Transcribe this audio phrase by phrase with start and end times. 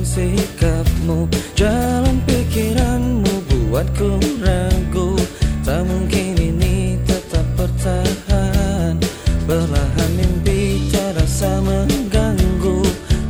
[0.00, 5.20] sikapmu Jalan pikiranmu buatku ragu.
[5.60, 8.96] Tak mungkin ini tetap bertahan.
[9.44, 12.80] Perlahan mimpi terasa mengganggu.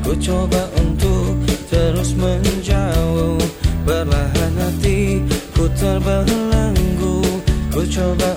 [0.06, 3.43] Ku coba untuk terus menjauh.
[3.83, 7.43] Perlahan hatiku terbelenggu.
[7.75, 8.32] Ku coba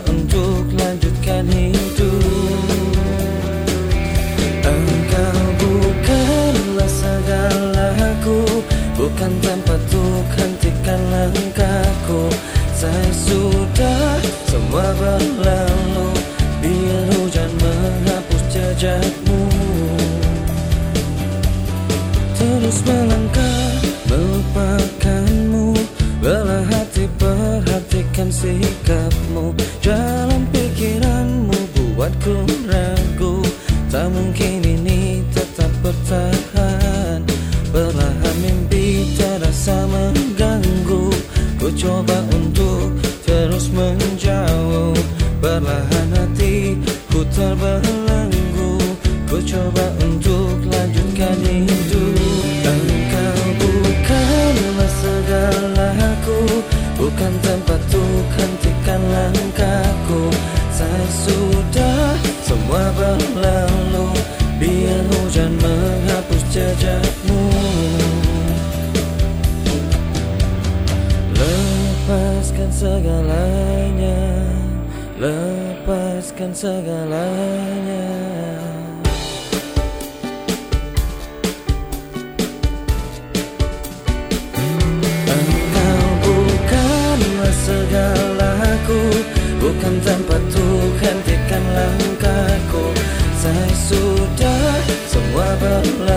[9.16, 12.28] Bukan tempat untuk hentikan langkahku
[12.76, 15.65] Saya sudah semua berlalu
[76.54, 78.06] Segalanya.
[85.26, 89.02] Engkau bukanlah segalaku
[89.58, 92.94] Bukan tempat untuk hentikan langkahku.
[93.42, 94.78] Saya sudah
[95.10, 96.15] semua berlalu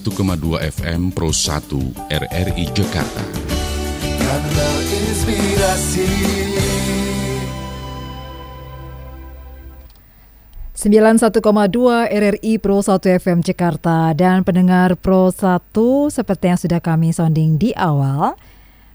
[0.00, 3.20] 91,2 FM Pro 1 RRI Jakarta.
[4.00, 6.08] Kanal Inspirasi.
[10.72, 11.36] 91,2
[12.08, 14.16] RRI Pro 1 FM Jakarta.
[14.16, 15.68] Dan pendengar Pro 1
[16.08, 18.40] seperti yang sudah kami sounding di awal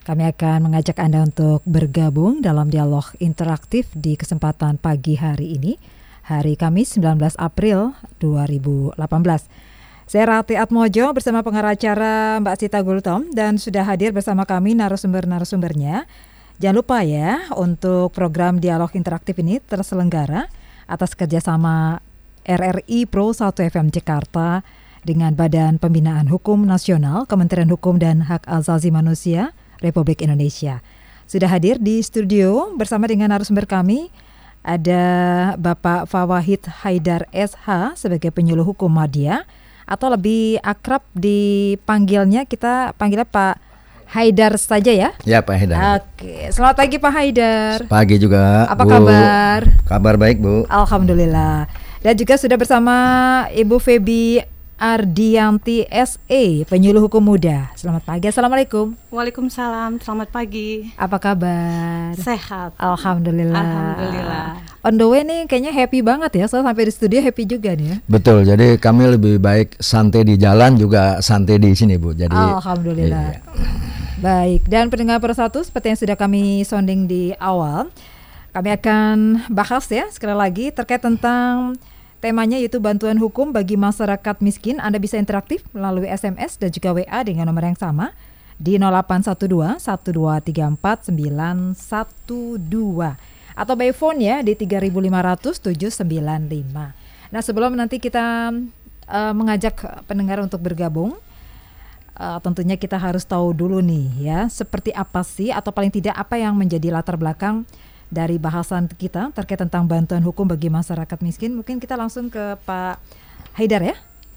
[0.05, 5.77] kami akan mengajak Anda untuk bergabung dalam dialog interaktif di kesempatan pagi hari ini
[6.25, 8.97] hari Kamis 19 April 2018
[10.05, 16.05] saya Rati Atmojo bersama pengacara Mbak Sita Gultom dan sudah hadir bersama kami narasumber-narasumbernya
[16.55, 20.47] Jangan lupa ya untuk program dialog interaktif ini terselenggara
[20.87, 21.99] atas kerjasama
[22.47, 24.63] RRI Pro 1 FM Jakarta
[25.03, 29.51] dengan Badan Pembinaan Hukum Nasional Kementerian Hukum dan Hak Asasi Manusia
[29.83, 30.79] Republik Indonesia.
[31.27, 34.07] Sudah hadir di studio bersama dengan narasumber kami
[34.63, 35.03] ada
[35.59, 39.43] Bapak Fawahid Haidar SH sebagai penyuluh hukum Madya
[39.85, 43.61] atau lebih akrab dipanggilnya kita panggilnya Pak
[44.05, 45.09] Haidar saja ya.
[45.25, 46.01] Ya Pak Haidar.
[46.01, 47.77] Oke, selamat pagi Pak Haidar.
[47.89, 48.69] Pagi juga.
[48.69, 48.91] Apa Bu.
[48.93, 49.59] kabar?
[49.89, 50.69] Kabar baik Bu.
[50.69, 51.65] Alhamdulillah.
[52.05, 52.95] Dan juga sudah bersama
[53.49, 54.37] Ibu Febi
[54.75, 57.71] Ardianti SE, penyuluh hukum muda.
[57.79, 58.27] Selamat pagi.
[58.27, 58.91] Assalamualaikum.
[59.07, 60.91] Waalaikumsalam, selamat pagi.
[60.99, 62.11] Apa kabar?
[62.19, 62.75] Sehat.
[62.75, 63.55] Alhamdulillah.
[63.55, 64.47] Alhamdulillah.
[64.83, 66.51] On the way nih kayaknya happy banget ya.
[66.51, 67.97] Soalnya sampai di studio happy juga nih ya.
[68.03, 68.43] Betul.
[68.43, 72.11] Jadi kami lebih baik santai di jalan juga santai di sini Bu.
[72.11, 73.31] Jadi Alhamdulillah.
[73.31, 73.39] Iya.
[74.19, 77.87] Baik, dan pendengar persatu seperti yang sudah kami sounding di awal,
[78.51, 81.79] kami akan bahas ya sekali lagi terkait tentang
[82.25, 84.81] temanya yaitu bantuan hukum bagi masyarakat miskin.
[84.81, 88.17] Anda bisa interaktif melalui SMS dan juga WA dengan nomor yang sama
[88.57, 91.77] di 0812 1234 912
[93.53, 97.29] atau by phone ya di 3500 795.
[97.29, 98.49] Nah, sebelum nanti kita
[99.05, 101.13] eh, mengajak pendengar untuk bergabung
[102.15, 106.39] Uh, tentunya kita harus tahu dulu nih ya seperti apa sih atau paling tidak apa
[106.39, 107.67] yang menjadi latar belakang
[108.09, 111.57] dari bahasan kita terkait tentang bantuan hukum bagi masyarakat miskin.
[111.57, 113.01] Mungkin kita langsung ke Pak
[113.57, 113.95] Haidar ya.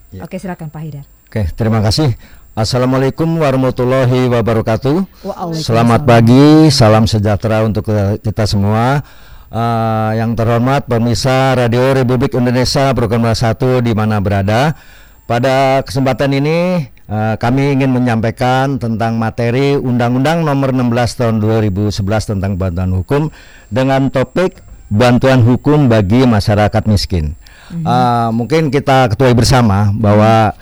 [0.09, 0.25] Ya.
[0.25, 1.05] Oke, silakan Pak Haidar.
[1.29, 2.17] Oke, terima kasih.
[2.57, 5.05] Assalamualaikum warahmatullahi wabarakatuh.
[5.53, 7.85] Selamat pagi, salam sejahtera untuk
[8.19, 9.05] kita- semua.
[9.49, 14.77] Eh, yang terhormat pemirsa Radio Republik Indonesia program 1 di mana berada.
[15.25, 21.97] Pada kesempatan ini kami ingin menyampaikan tentang materi Undang-Undang Nomor 16 Tahun 2011
[22.37, 23.33] tentang bantuan hukum
[23.73, 27.33] dengan topik bantuan hukum bagi masyarakat miskin.
[27.69, 30.57] Eh, mungkin kita ketahui bersama bahwa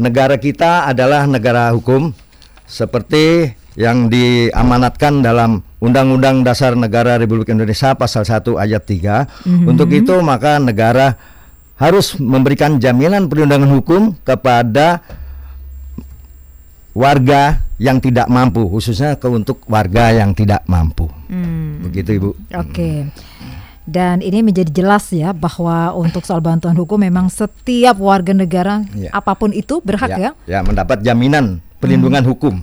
[0.00, 2.16] negara kita adalah negara hukum
[2.64, 9.28] seperti yang diamanatkan dalam Undang-Undang Dasar Negara Republik Indonesia pasal 1 ayat 3.
[9.68, 11.16] Untuk itu maka negara
[11.76, 15.02] harus memberikan jaminan perlindungan hukum kepada
[16.92, 21.08] warga yang tidak mampu, khususnya ke untuk warga yang tidak mampu.
[21.26, 21.82] Hmm.
[21.82, 22.30] Begitu Ibu.
[22.54, 23.08] Oke.
[23.82, 29.10] Dan ini menjadi jelas ya bahwa untuk soal bantuan hukum memang setiap warga negara Ya.
[29.10, 30.30] apa pun itu berhak ya.
[30.46, 32.62] ya mendapat jaminan perlindungan hukum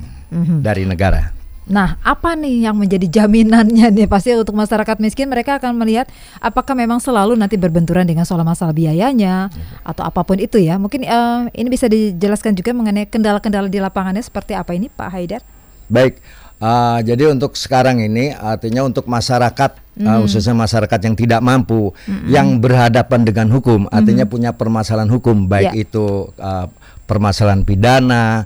[0.64, 1.36] dari negara.
[1.70, 4.10] Nah, apa nih yang menjadi jaminannya nih?
[4.10, 6.10] Pasti untuk masyarakat miskin mereka akan melihat
[6.42, 9.54] apakah memang selalu nanti berbenturan dengan soal masalah biayanya
[9.86, 10.82] atau apa pun itu ya.
[10.82, 15.46] Mungkin eh, ini bisa dijelaskan juga mengenai kendala-kendala di lapangannya seperti apa ini Pak Haidar?
[15.90, 16.22] Baik,
[16.62, 19.72] uh, jadi untuk sekarang ini artinya untuk masyarakat,
[20.06, 21.90] uh, khususnya masyarakat yang tidak mampu,
[22.30, 25.82] yang berhadapan dengan hukum, artinya punya permasalahan hukum, baik Ya.
[25.82, 26.70] itu uh,
[27.10, 28.46] permasalahan pidana,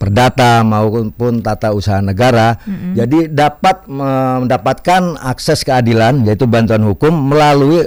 [0.00, 2.56] perdata maupun tata usaha negara.
[2.96, 7.84] Jadi dapat mendapatkan akses keadilan, yaitu bantuan hukum melalui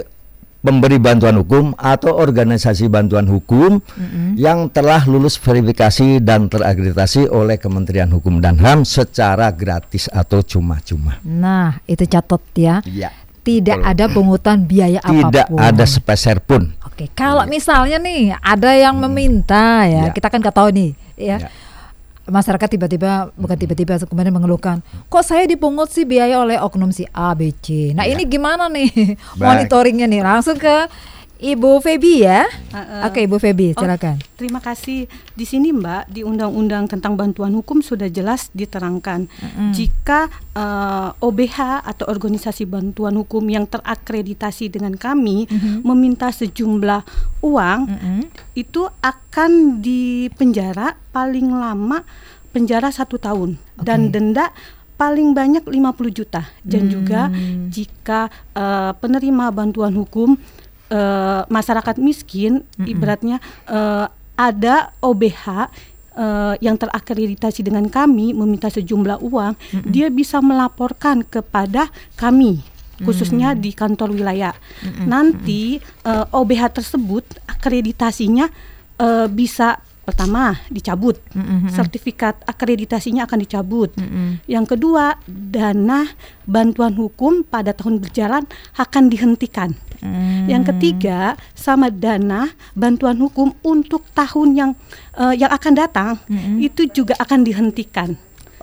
[0.66, 3.78] pemberi bantuan hukum atau organisasi bantuan hukum
[4.34, 11.22] yang telah lulus verifikasi dan terakreditasi oleh Kementerian Hukum dan HAM secara gratis atau cuma-cuma.
[11.22, 12.82] Nah, itu catat ya.
[12.82, 13.14] Iya.
[13.46, 15.58] Tidak ada pungutan biaya Tidak apa pun.
[15.62, 16.74] ada sepeser pun.
[16.82, 20.10] Oke, kalau misalnya nih ada yang meminta ya, Ya.
[20.10, 21.38] kita kan nggak tahu nih, ya.
[21.38, 21.48] Ya.
[22.26, 27.30] Masyarakat tiba-tiba bukan tiba-tiba kemudian mengeluhkan, kok saya dipungut sih biaya oleh oknum si A,
[27.32, 27.94] B, C.
[27.94, 28.12] Nah Ya.
[28.12, 28.90] ini gimana nih
[29.38, 29.38] Baik.
[29.38, 30.26] monitoringnya nih?
[30.26, 30.90] Langsung ke
[31.36, 32.48] Ibu Febi ya.
[32.72, 33.12] Uh-uh.
[33.12, 34.16] Oke Ibu Febi, Oh, silakan.
[34.40, 35.04] Terima kasih.
[35.36, 39.28] Di sini Mbak, di Undang-Undang tentang bantuan hukum sudah jelas diterangkan
[39.76, 45.44] jika eh, OBH atau organisasi bantuan hukum yang terakreditasi dengan kami
[45.84, 47.04] meminta sejumlah
[47.44, 48.20] uang, Mm-mm.
[48.56, 52.00] itu akan dipenjara paling lama
[52.56, 54.48] penjara satu tahun dan denda
[54.96, 55.76] paling banyak 50
[56.08, 57.28] juta dan juga
[57.68, 60.40] jika eh, penerima bantuan hukum
[60.90, 64.06] eh, masyarakat miskin ibaratnya eh,
[64.36, 65.44] ada OBH
[66.16, 69.54] eh, yang terakreditasi dengan kami meminta sejumlah uang
[69.88, 72.62] dia bisa melaporkan kepada kami
[73.04, 74.56] khususnya di kantor wilayah.
[75.04, 78.48] Nanti eh, OBH tersebut akreditasinya
[78.96, 81.18] eh, bisa pertama dicabut.
[81.74, 83.90] Sertifikat akreditasinya akan dicabut.
[84.46, 86.06] Yang kedua dana
[86.46, 88.46] bantuan hukum pada tahun berjalan
[88.78, 89.74] akan dihentikan.
[90.46, 94.70] Yang ketiga sama dana bantuan hukum untuk tahun yang
[95.18, 96.14] eh, yang akan datang
[96.62, 98.14] itu juga akan dihentikan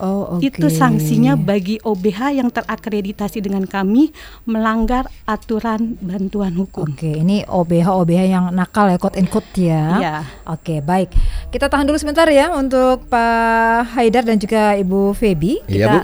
[0.04, 0.44] Oh oke.
[0.44, 4.12] itu sanksinya bagi OBH yang terakreditasi dengan kami
[4.44, 6.92] melanggar aturan bantuan hukum.
[6.92, 9.84] Oke, ini OBH OBH yang nakal ya, quote and quote ya.
[10.04, 10.16] Iya.
[10.52, 11.16] Oke, baik.
[11.56, 15.64] Kita tahan dulu sebentar ya untuk Pak Haidar dan juga Ibu Febi.
[15.72, 16.00] Iya, Kita,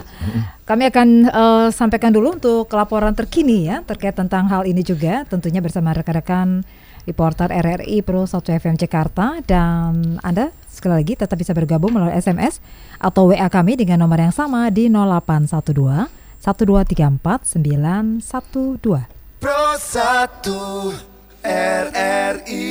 [0.64, 5.60] Kami akan eh, sampaikan dulu untuk laporan terkini ya terkait tentang hal ini juga, tentunya
[5.60, 6.64] bersama rekan-rekan
[7.04, 12.64] reporter RRI Pro 1 FM Jakarta dan Anda sekali lagi tetap bisa bergabung melalui SMS
[12.96, 16.08] atau WA kami dengan nomor yang sama di 0812
[16.40, 19.04] 1234 912.
[19.44, 22.68] Pro 1 RRI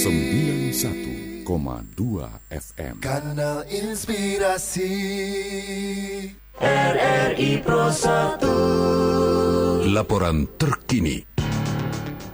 [0.00, 1.44] 91,2
[2.52, 2.94] FM.
[3.00, 4.92] Kanal Inspirasi
[9.92, 11.31] Laporan terkini.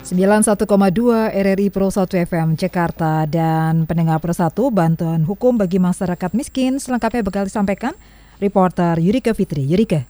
[0.08, 0.64] 91,2
[1.36, 7.20] RRI Pro 1 FM Jakarta dan pendengar Pro 1 bantuan hukum bagi masyarakat miskin selengkapnya
[7.20, 7.92] bakal disampaikan
[8.40, 9.68] reporter Yurika Fitri.
[9.68, 10.08] Yurika.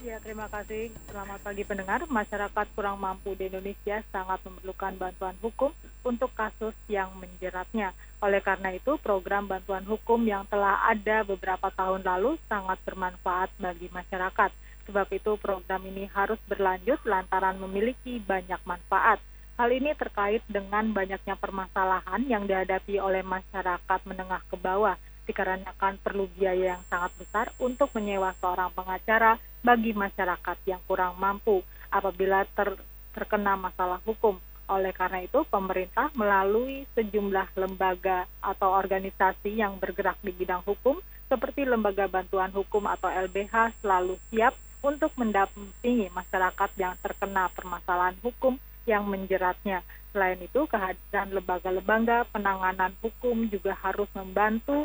[0.00, 0.88] Ya, terima kasih.
[1.04, 2.08] Selamat pagi pendengar.
[2.08, 5.68] Masyarakat kurang mampu di Indonesia sangat memerlukan bantuan hukum
[6.00, 7.92] untuk kasus yang menjeratnya.
[8.24, 13.92] Oleh karena itu, program bantuan hukum yang telah ada beberapa tahun lalu sangat bermanfaat bagi
[13.92, 14.63] masyarakat.
[14.84, 19.20] Sebab itu program ini harus berlanjut lantaran memiliki banyak manfaat.
[19.54, 26.28] Hal ini terkait dengan banyaknya permasalahan yang dihadapi oleh masyarakat menengah ke bawah dikarenakan perlu
[26.36, 32.76] biaya yang sangat besar untuk menyewa seorang pengacara bagi masyarakat yang kurang mampu apabila ter
[33.14, 34.36] terkena masalah hukum.
[34.64, 40.98] Oleh karena itu, pemerintah melalui sejumlah lembaga atau organisasi yang bergerak di bidang hukum
[41.28, 48.60] seperti Lembaga Bantuan Hukum atau LBH selalu siap untuk mendampingi masyarakat yang terkena permasalahan hukum
[48.84, 49.80] yang menjeratnya.
[50.12, 54.84] Selain itu, kehadiran lembaga-lembaga penanganan hukum juga harus membantu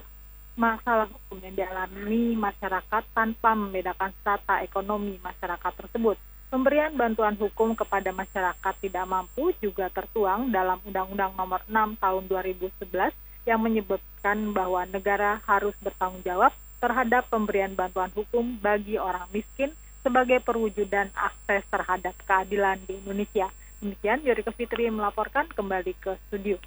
[0.55, 6.15] masalah hukum yang dialami masyarakat tanpa membedakan strata ekonomi masyarakat tersebut.
[6.49, 13.13] Pemberian bantuan hukum kepada masyarakat tidak mampu juga tertuang dalam Undang-Undang Nomor 6 Tahun 2011
[13.45, 16.49] yang menyebutkan bahwa negara harus bertanggung jawab
[16.81, 23.49] terhadap pemberian bantuan hukum bagi orang miskin sebagai perwujudan akses terhadap keadilan di Indonesia.
[23.79, 26.57] Demikian Yuri Fitri melaporkan kembali ke studio.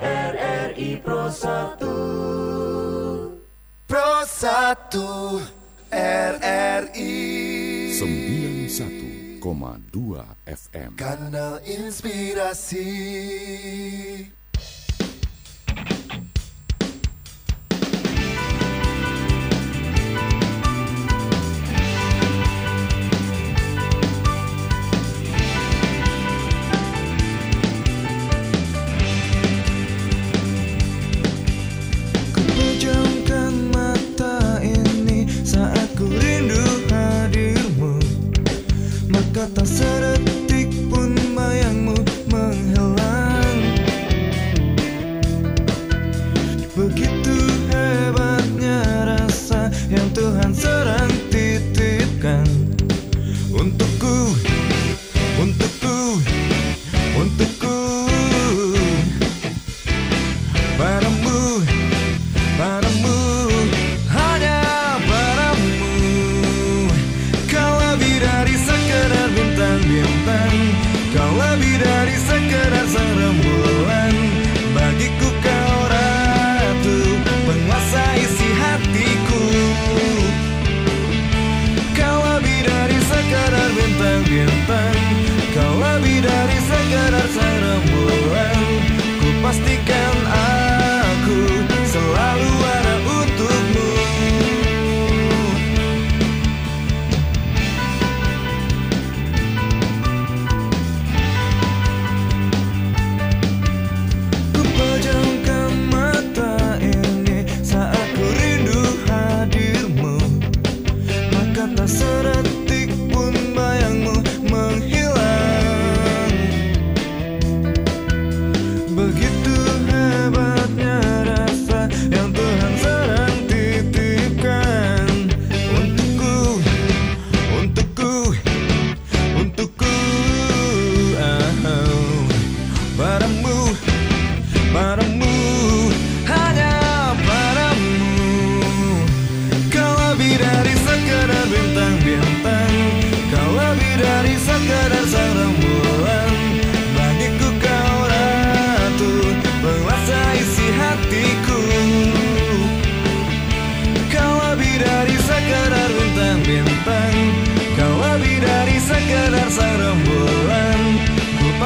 [0.00, 1.78] RRI Pro 1
[3.86, 5.60] Pro 1
[5.90, 7.14] RRI
[7.94, 9.38] 91,2
[10.46, 12.86] FM Kanal Inspirasi
[39.40, 40.19] got the it.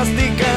[0.05, 0.54] mastica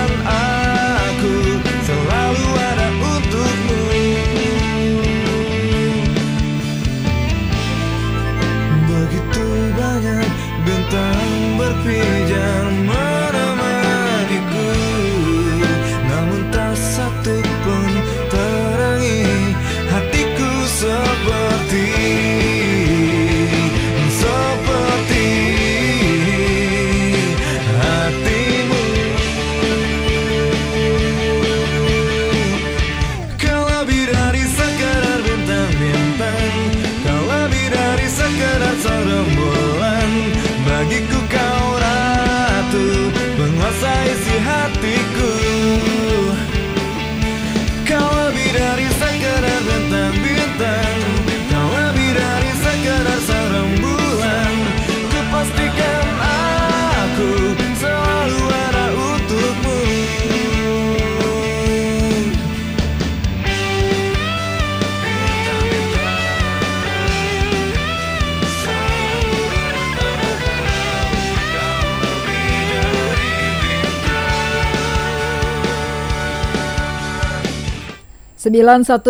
[78.48, 79.04] 91,2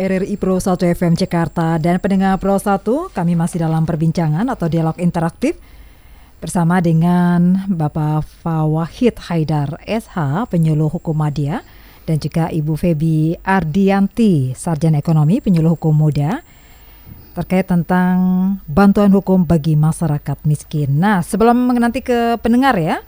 [0.00, 2.80] RRI Pro 1 FM Jakarta dan pendengar Pro 1,
[3.12, 5.60] kami masih dalam perbincangan atau dialog interaktif
[6.40, 11.60] bersama dengan Bapak Fawahid Haidar SH, penyuluh hukum media,
[12.08, 16.40] dan juga Ibu Febi Ardianti, Sarjana Ekonomi, penyuluh hukum muda,
[17.36, 18.16] terkait tentang
[18.64, 20.96] bantuan hukum bagi masyarakat miskin.
[20.96, 23.04] Nah, sebelum mengenanti ke pendengar ya,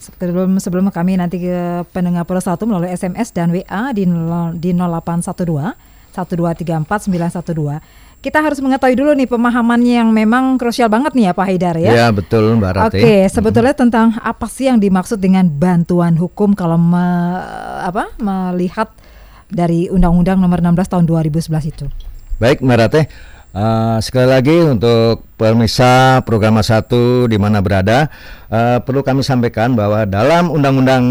[0.00, 4.72] sebelum sebelum kami nanti ke pendengar Pro 1 melalui SMS dan WA di, nol- di
[4.72, 5.76] 0812
[6.10, 7.78] 1234 912.
[8.20, 11.92] Kita harus mengetahui dulu nih pemahamannya yang memang krusial banget nih ya Pak Haidar ya.
[12.04, 13.00] Ya betul Mbak Rati.
[13.00, 17.40] Oke, sebetulnya tentang apa sih yang dimaksud dengan bantuan hukum kalau me-
[17.80, 18.92] apa melihat
[19.48, 21.86] dari Undang-Undang Nomor 16 Tahun 2011 itu?
[22.36, 23.00] Baik Mbak Rate,
[23.50, 28.06] eh, sekali lagi untuk pemirsa program satu di mana berada,
[28.46, 31.04] eh, perlu kami sampaikan bahwa dalam Undang-Undang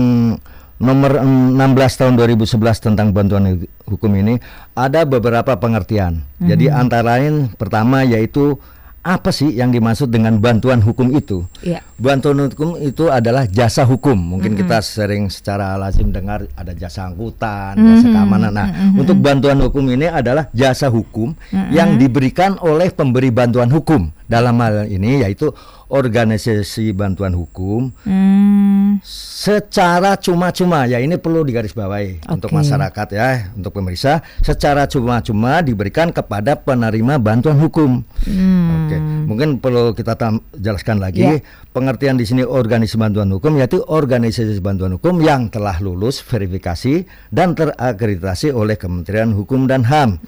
[0.80, 1.60] Nomor 16
[2.00, 4.40] Tahun 2011 tentang bantuan hu- hukum ini
[4.72, 6.24] ada beberapa pengertian.
[6.40, 8.56] Jadi antara lain pertama yaitu
[9.00, 11.48] apa sih yang dimaksud dengan bantuan hukum itu?
[11.64, 11.80] Iya.
[11.96, 14.16] Bantuan hukum itu adalah jasa hukum.
[14.16, 18.52] Mungkin kita sering secara lazim dengar ada jasa angkutan, jasa keamanan.
[18.52, 21.36] Nah, untuk bantuan hukum ini adalah jasa hukum
[21.72, 24.12] yang diberikan oleh pemberi bantuan hukum.
[24.30, 25.50] Dalam hal ini yaitu
[25.90, 32.58] organisasi bantuan hukum Hmm, secara cuma-cuma ya ini perlu digarisbawahi untuk Oke.
[32.58, 38.02] masyarakat ya untuk pemirsa secara cuma-cuma diberikan kepada penerima bantuan hukum.
[38.22, 41.42] Oke, mungkin perlu kita tam- jelaskan lagi Ya.
[41.70, 44.30] pengertian di sini organisasi bantuan hukum yaitu organisasi
[44.60, 50.22] bantuan hukum yang telah lulus verifikasi dan terakreditasi oleh Kementerian Hukum dan HAM.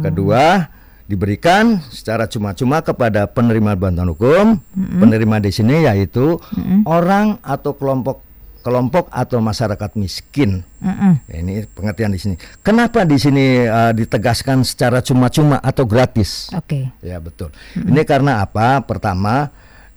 [0.00, 0.66] Kedua
[1.04, 4.56] diberikan secara cuma-cuma kepada penerima bantuan hukum.
[4.74, 6.40] Penerima di sini yaitu
[6.88, 8.24] orang atau kelompok
[8.64, 10.64] kelompok atau masyarakat miskin.
[10.80, 11.20] mm-mm.
[11.28, 12.34] Ya, ini pengertian di sini.
[12.64, 16.48] Kenapa di sini uh, ditegaskan secara cuma-cuma atau gratis?
[16.56, 16.88] Oke.
[17.04, 17.52] Ya betul.
[17.76, 18.80] Ini karena apa?
[18.80, 19.52] Pertama,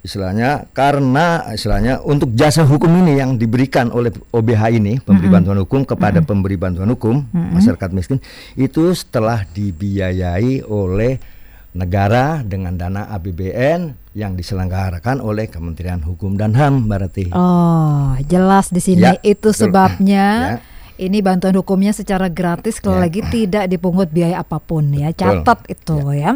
[0.07, 5.83] istilahnya karena istilahnya untuk jasa hukum ini yang diberikan oleh OBH ini pemberi bantuan hukum
[5.83, 8.23] kepada pemberi bantuan hukum masyarakat miskin
[8.55, 11.19] itu setelah dibiayai oleh
[11.75, 17.25] negara dengan dana APBN yang diselenggarakan oleh Kementerian Hukum dan HAM, Mbak Rati.
[17.37, 19.69] Oh, jelas di sini Ya, itu betul.
[19.69, 20.76] sebabnya Ya.
[20.97, 23.05] Ini bantuan hukumnya secara gratis kalau Ya.
[23.05, 25.13] lagi tidak dipungut biaya apa pun ya.
[25.13, 25.45] Betul.
[25.45, 26.33] Catat itu ya.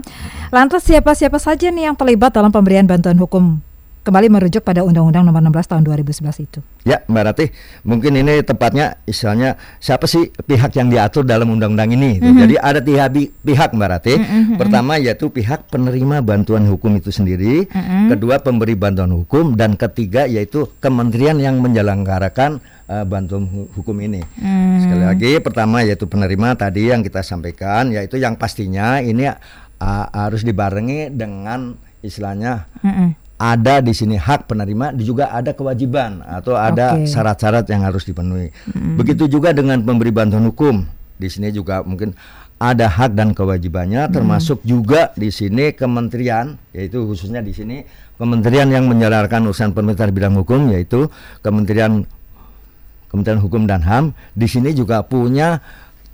[0.49, 3.57] Lantas siapa-siapa saja nih yang terlibat dalam pemberian bantuan hukum?
[4.01, 6.57] Kembali merujuk pada Undang-Undang Nomor 16 Tahun 2011 itu.
[6.81, 7.53] Ya, Mbak Ratih,
[7.85, 12.17] mungkin ini tepatnya istilahnya siapa sih pihak yang diatur dalam undang-undang ini?
[12.17, 12.25] itu.
[12.25, 13.05] Jadi ada tiga
[13.45, 14.17] pihak Mbak Ratih.
[14.57, 17.69] Pertama yaitu pihak penerima bantuan hukum itu sendiri,
[18.09, 22.57] kedua pemberi bantuan hukum dan ketiga yaitu kementerian yang menyelenggarakan
[22.91, 24.19] eh, bantuan hu- hukum ini.
[24.83, 29.31] Sekali lagi pertama yaitu penerima tadi yang kita sampaikan yaitu yang pastinya ini
[29.79, 33.15] ah, harus dibarengi dengan istilahnya Mm-mm.
[33.39, 37.07] ada di sini hak penerima, juga ada kewajiban atau ada Oke.
[37.09, 38.53] syarat-syarat yang harus dipenuhi.
[38.99, 40.85] Begitu juga dengan pemberi bantuan hukum.
[41.17, 42.17] Di sini juga mungkin
[42.61, 47.81] ada hak dan kewajibannya, termasuk juga di sini kementerian, yaitu khususnya di sini
[48.21, 51.09] kementerian yang menjalankan urusan pemerintah bidang hukum, yaitu
[51.41, 52.05] Kementerian
[53.11, 54.15] Kementerian Hukum dan HAM.
[54.31, 55.59] Di sini juga punya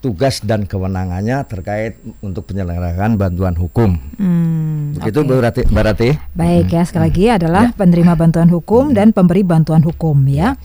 [0.02, 3.98] tugas dan kewenangannya terkait untuk penyelenggaraan bantuan hukum.
[4.18, 5.30] Hmm, Begitu oke.
[5.30, 6.10] Bu Rati, Mbak Rati?
[6.38, 10.58] Baik ya, sekali lagi adalah penerima bantuan hukum dan pemberi bantuan hukum ya.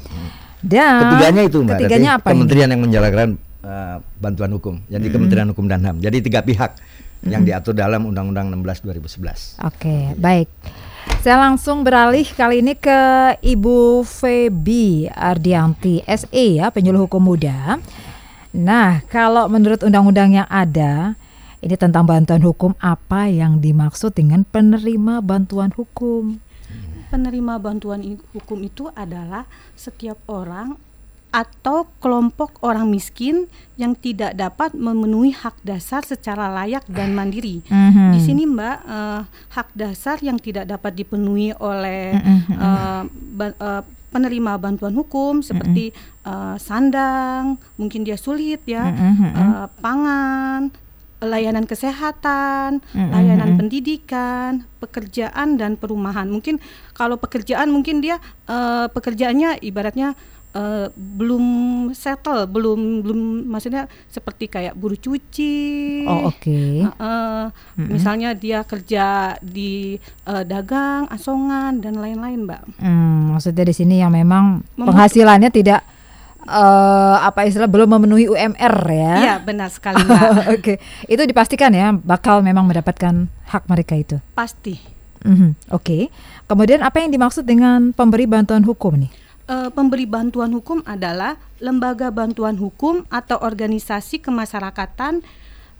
[0.62, 2.32] Dan Ketiganya itu Mbak Ketiganya apa ini?
[2.38, 3.28] Kementerian yang menjalankan
[3.66, 4.74] uh, bantuan hukum.
[4.86, 5.96] Jadi Kementerian Hukum dan HAM.
[5.98, 6.78] Jadi tiga pihak
[7.26, 8.86] yang diatur dalam Undang-Undang 16
[9.58, 9.62] 2011.
[9.62, 10.48] Oke, baik.
[11.22, 12.98] Saya langsung beralih kali ini ke
[13.38, 17.78] Ibu Febi Ardianti SE ya, penyuluh hukum muda.
[18.50, 21.14] Nah, kalau menurut undang-undang yang ada,
[21.62, 26.42] ini tentang bantuan hukum apa yang dimaksud dengan penerima bantuan hukum?
[27.14, 28.02] Penerima bantuan
[28.34, 29.46] hukum itu adalah
[29.78, 30.74] setiap orang
[31.32, 37.64] atau kelompok orang miskin yang tidak dapat memenuhi hak dasar secara layak dan mandiri.
[37.64, 38.12] Mhm.
[38.12, 43.82] Di sini Mbak, eh, hak dasar yang tidak dapat dipenuhi oleh Mhm, eh, ba- eh,
[44.08, 45.90] penerima bantuan hukum seperti
[46.22, 50.70] eh, sandang, mungkin dia sulit ya, Mhm, eh, pangan,
[51.18, 56.26] layanan kesehatan, Mhm, layanan pendidikan, pekerjaan dan perumahan.
[56.26, 56.60] Mungkin
[56.92, 60.12] kalau pekerjaan mungkin dia eh, pekerjaannya ibaratnya
[60.52, 61.44] eh, belum
[61.90, 65.56] settle, belum belum maksudnya seperti kayak buruh cuci.
[66.04, 66.60] Oh, oke.
[66.84, 67.42] Heeh.
[67.78, 69.04] Misalnya dia kerja
[69.38, 72.62] di eh, dagang, asongan dan lain-lain, Mbak.
[72.78, 75.80] Hmm, maksudnya di sini yang memang Membutuh- penghasilannya tidak
[76.42, 79.14] eh, apa istilah belum memenuhi UMR ya?
[79.16, 80.30] Iya, benar sekali, Mbak.
[80.58, 80.74] Oke,
[81.06, 84.16] itu dipastikan ya bakal memang mendapatkan hak mereka itu.
[84.32, 84.76] Pasti.
[85.22, 86.10] Mhm, Oke.
[86.44, 89.21] Kemudian apa yang dimaksud dengan pemberi bantuan hukum nih?
[89.42, 95.18] Eh, pemberi bantuan hukum adalah lembaga bantuan hukum atau organisasi kemasyarakatan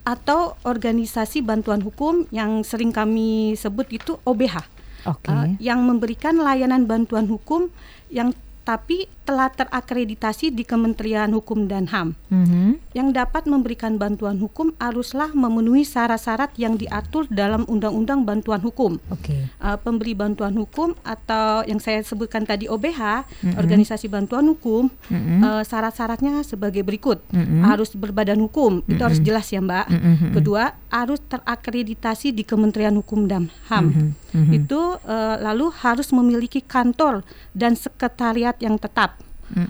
[0.03, 4.67] atau organisasi bantuan hukum yang sering kami sebut itu OBH.
[5.07, 5.31] Oke.
[5.31, 7.71] Eh, yang memberikan layanan bantuan hukum
[8.11, 8.35] yang
[8.67, 12.19] tapi telah terakreditasi di Kementerian Hukum dan HAM.
[12.29, 12.83] Mhm.
[12.93, 18.99] Yang dapat memberikan bantuan hukum haruslah memenuhi syarat-syarat yang diatur dalam Undang-Undang Bantuan Hukum.
[19.09, 19.47] Oke.
[19.63, 23.57] Uh, pemberi bantuan hukum atau yang saya sebutkan tadi OBH, Mhm.
[23.57, 25.41] organisasi bantuan hukum, Mhm.
[25.41, 27.63] uh, syarat-syaratnya sebagai berikut: Mhm.
[27.63, 29.87] harus berbadan hukum, itu harus jelas ya Mbak.
[29.89, 30.29] Mhm.
[30.35, 33.87] Kedua, harus terakreditasi di Kementerian Hukum dan HAM.
[33.89, 34.09] Mhm.
[34.33, 34.53] Mhm.
[34.53, 37.25] Itu uh, lalu harus memiliki kantor
[37.57, 39.12] dan sekretariat yang tetap.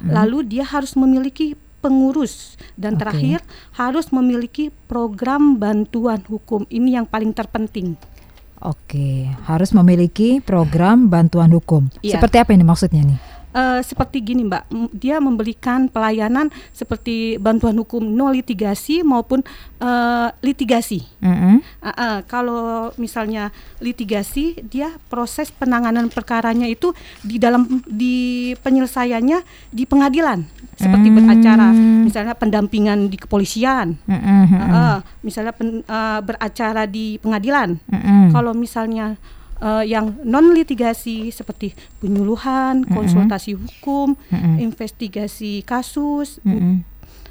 [0.06, 3.00] Lalu dia harus memiliki pengurus dan Oke.
[3.02, 3.38] terakhir
[3.74, 6.62] harus memiliki program bantuan hukum.
[6.70, 7.98] Ini yang paling terpenting.
[8.62, 11.90] Oke, harus memiliki program bantuan hukum.
[11.98, 12.22] Iya.
[12.22, 13.18] Seperti apa ini maksudnya nih?
[13.52, 14.64] Eh, seperti gini Mbak,
[14.96, 19.44] dia memberikan pelayanan seperti bantuan hukum no litigasi maupun
[19.76, 21.04] eh, litigasi.
[21.20, 21.60] Mhm.
[21.84, 28.16] Ah, ah, kalau misalnya litigasi, dia proses penanganan perkaranya itu di dalam di
[28.56, 31.16] penyelesaiannya di pengadilan, seperti Hmm.
[31.20, 34.48] beracara, misalnya pendampingan di kepolisian, Mhm.
[34.56, 37.76] Ah, ah, misalnya pen- ah, beracara di pengadilan.
[37.84, 38.32] Mhm.
[38.32, 39.20] Kalau misalnya
[39.62, 41.70] eh, yang non litigasi seperti
[42.02, 44.58] penyuluhan, konsultasi hukum, Mhm.
[44.58, 46.82] investigasi kasus, Mhm.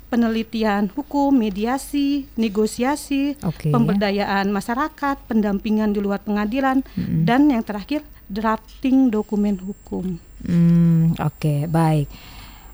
[0.07, 3.71] penelitian hukum, mediasi, negosiasi, Oke.
[3.71, 7.23] pemberdayaan masyarakat, pendampingan di luar pengadilan, Mhm.
[7.23, 10.15] dan yang terakhir drafting dokumen hukum.
[10.43, 12.07] Hmm, oke, baik.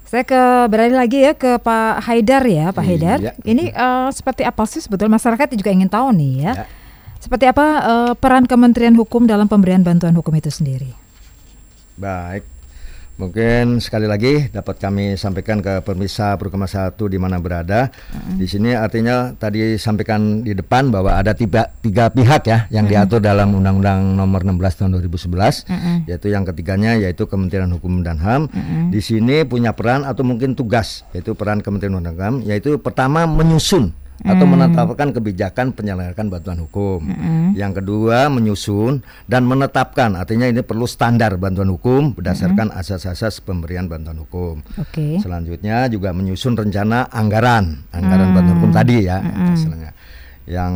[0.08, 0.40] Saya ke
[0.72, 3.20] beralih lagi ya ke Pak Haidar ya, Pak Haidar.
[3.20, 3.34] Iya.
[3.44, 6.54] Ini eh, seperti apa sih sebetulnya masyarakat juga ingin tahu nih ya.
[6.64, 6.66] Ya.
[7.28, 10.96] Seperti apa eh, peran Kementerian Hukum dalam pemberian bantuan hukum itu sendiri?
[12.00, 12.48] Baik.
[13.20, 17.92] Mungkin sekali lagi dapat kami sampaikan ke pemirsa Program 1 di mana berada.
[18.38, 23.20] Di sini artinya tadi sampaikan di depan bahwa ada tiga, tiga pihak ya yang diatur
[23.20, 28.48] dalam Undang-Undang Nomor 16 Tahun 2011, yaitu yang ketiganya yaitu Kementerian Hukum dan HAM.
[28.94, 33.28] Di sini punya peran atau mungkin tugas yaitu peran Kementerian Hukum dan HAM yaitu pertama
[33.28, 33.92] menyusun
[34.26, 37.06] atau menetapkan kebijakan penyelenggaraan bantuan hukum.
[37.54, 44.18] Yang kedua menyusun dan menetapkan artinya ini perlu standar bantuan hukum berdasarkan asas-asas pemberian bantuan
[44.22, 44.66] hukum.
[44.80, 45.22] Oke.
[45.22, 49.22] Selanjutnya juga menyusun rencana anggaran, anggaran bantuan hukum tadi ya.
[49.54, 49.92] Selanjutnya.
[50.48, 50.74] Yang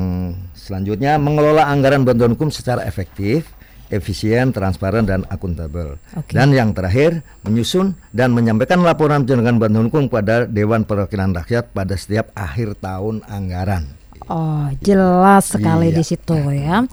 [0.51, 3.47] selanjutnya mengelola anggaran bantuan hukum secara efektif,
[3.91, 5.99] efisien, transparan dan akuntabel.
[6.15, 6.31] Oke.
[6.31, 11.93] Dan yang terakhir menyusun dan menyampaikan laporan penyelenggaraan bantuan hukum kepada Dewan Perwakilan Rakyat pada
[11.99, 13.99] setiap akhir tahun anggaran.
[14.31, 15.97] Oh, jelas sekali Iya.
[15.99, 16.87] di situ ya.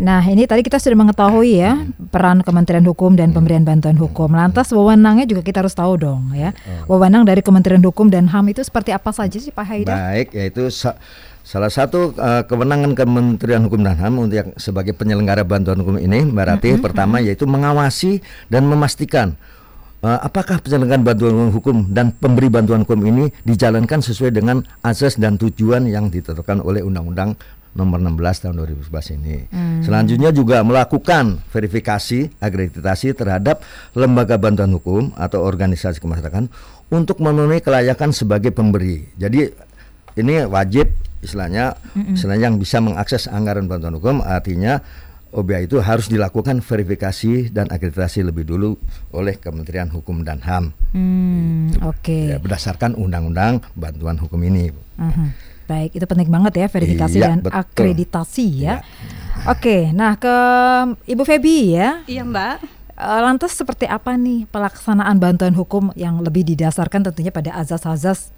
[0.00, 1.76] Nah, ini tadi kita sudah mengetahui ya
[2.08, 4.32] peran Kementerian Hukum dan pemberian bantuan hukum.
[4.32, 6.56] Lantas wewenangnya juga kita harus tahu dong ya.
[6.88, 9.92] Wewenang dari Kementerian Hukum dan HAM itu seperti apa saja sih Pak Haidar?
[9.92, 10.96] Baik, yaitu sa-
[11.44, 16.24] salah satu eh, kewenangan Kementerian Hukum dan HAM untuk yang sebagai penyelenggara bantuan hukum ini,
[16.24, 19.36] Mbak Rati, pertama yaitu mengawasi dan memastikan
[20.00, 25.36] eh, apakah penyelenggaraan bantuan hukum dan pemberi bantuan hukum ini dijalankan sesuai dengan asas dan
[25.36, 29.36] tujuan yang ditetapkan oleh Undang-Undang Nomor 16 tahun 2011 ini.
[29.80, 33.62] Selanjutnya juga melakukan verifikasi akreditasi terhadap
[33.94, 36.50] lembaga bantuan hukum atau organisasi kemasyarakatan
[36.90, 39.06] untuk memenuhi kelayakan sebagai pemberi.
[39.14, 39.46] Jadi
[40.18, 40.90] ini wajib
[41.22, 44.82] istilahnya istilahnya yang bisa mengakses anggaran bantuan hukum artinya
[45.30, 48.74] OBA itu harus dilakukan verifikasi dan akreditasi lebih dulu
[49.14, 52.34] oleh Kementerian Hukum dan HAM Hmm, oke.
[52.34, 54.74] ya, berdasarkan undang-undang bantuan hukum ini.
[54.98, 55.49] Mhm.
[55.70, 57.54] Baik, itu penting banget ya verifikasi Iya, dan betul.
[57.54, 58.82] akreditasi ya.
[58.82, 59.48] Iya.
[59.48, 60.34] Oke, nah ke
[61.06, 62.02] Ibu Febi ya.
[62.10, 62.54] Iya Mbak.
[63.00, 68.34] Eh, Lantas seperti apa nih pelaksanaan bantuan hukum yang lebih didasarkan tentunya pada azas-azas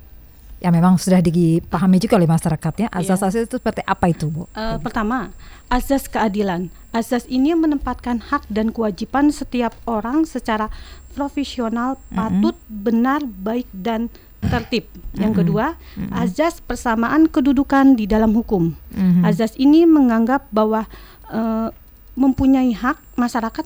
[0.63, 2.87] yang memang sudah dipahami juga oleh masyarakatnya.
[2.95, 4.47] Azas-azas itu seperti apa itu, Bu?
[4.55, 5.35] Eh, pertama,
[5.67, 6.71] azas keadilan.
[6.95, 10.71] Azas ini menempatkan hak dan kewajiban setiap orang secara
[11.19, 14.07] profesional, patut, benar, baik dan
[14.51, 14.91] tertib.
[15.15, 15.77] Yang kedua,
[16.11, 18.75] azas persamaan kedudukan di dalam hukum.
[18.95, 19.23] Mhm.
[19.23, 20.89] Azas ini menganggap bahwa
[21.33, 21.69] eh,
[22.13, 23.65] mempunyai hak masyarakat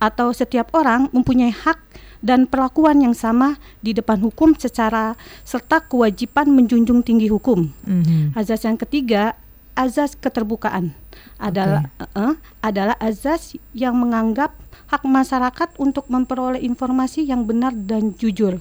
[0.00, 1.80] atau setiap orang mempunyai hak
[2.20, 7.72] dan perlakuan yang sama di depan hukum secara serta kewajiban menjunjung tinggi hukum.
[8.36, 9.36] Azas yang ketiga,
[9.72, 10.92] azas keterbukaan
[11.40, 14.52] adalah eh, adalah azas yang menganggap
[14.92, 18.60] hak masyarakat untuk memperoleh informasi yang benar dan jujur.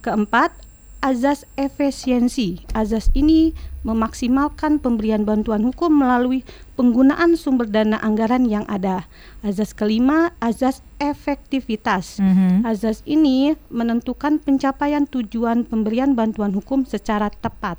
[0.00, 0.54] Keempat,
[1.00, 2.64] azas efisiensi.
[2.72, 3.52] Azas ini
[3.86, 6.42] memaksimalkan pemberian bantuan hukum melalui
[6.74, 9.06] penggunaan sumber dana anggaran yang ada.
[9.46, 12.18] Azas kelima, azas efektivitas.
[12.18, 12.66] Mhm.
[12.66, 17.78] Azas ini menentukan pencapaian tujuan pemberian bantuan hukum secara tepat.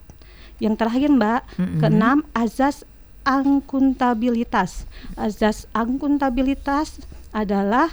[0.57, 1.79] Yang terakhir, Mbak, Mhm.
[1.83, 2.87] keenam, azas
[3.27, 4.87] akuntabilitas.
[5.19, 7.03] Azas akuntabilitas
[7.35, 7.91] adalah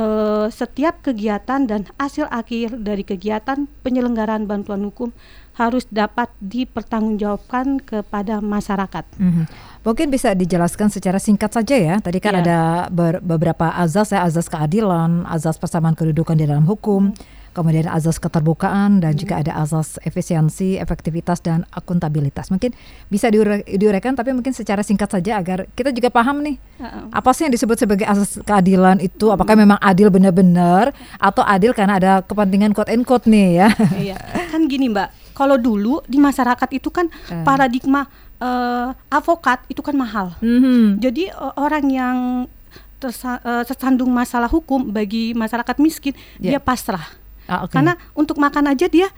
[0.00, 5.12] eh, setiap kegiatan dan hasil akhir dari kegiatan penyelenggaraan bantuan hukum
[5.52, 9.04] harus dapat dipertanggungjawabkan kepada masyarakat.
[9.20, 9.44] Mhm.
[9.80, 11.94] Mungkin bisa dijelaskan secara singkat saja ya.
[12.00, 12.40] Tadi kan Iya.
[12.40, 12.58] ada
[12.88, 17.12] ber- beberapa azas ya, azas keadilan, azas persamaan kedudukan di dalam hukum,
[17.50, 22.48] kemudian azas keterbukaan dan juga ada azas efisiensi, efektivitas dan akuntabilitas.
[22.48, 22.70] Mungkin
[23.06, 27.02] bisa diure- diuraikan tapi mungkin secara singkat saja agar kita juga paham nih Heeh.
[27.10, 31.96] apa sih yang disebut sebagai asas keadilan itu apakah memang adil benar-benar atau adil karena
[31.96, 34.16] ada kepentingan quote and quote nih ya Iya,
[34.48, 37.42] kan gini Mbak, kalau dulu di masyarakat itu kan Eh.
[37.42, 40.32] paradigma eh, avokat itu kan mahal.
[40.40, 40.96] Mhm.
[40.96, 42.16] Jadi eh, orang yang
[42.96, 46.56] tersa- eh, tersandung masalah hukum bagi masyarakat miskin Ya.
[46.56, 47.04] dia pasrah.
[47.50, 47.74] Ah, oke.
[47.74, 49.10] Karena untuk makan aja dia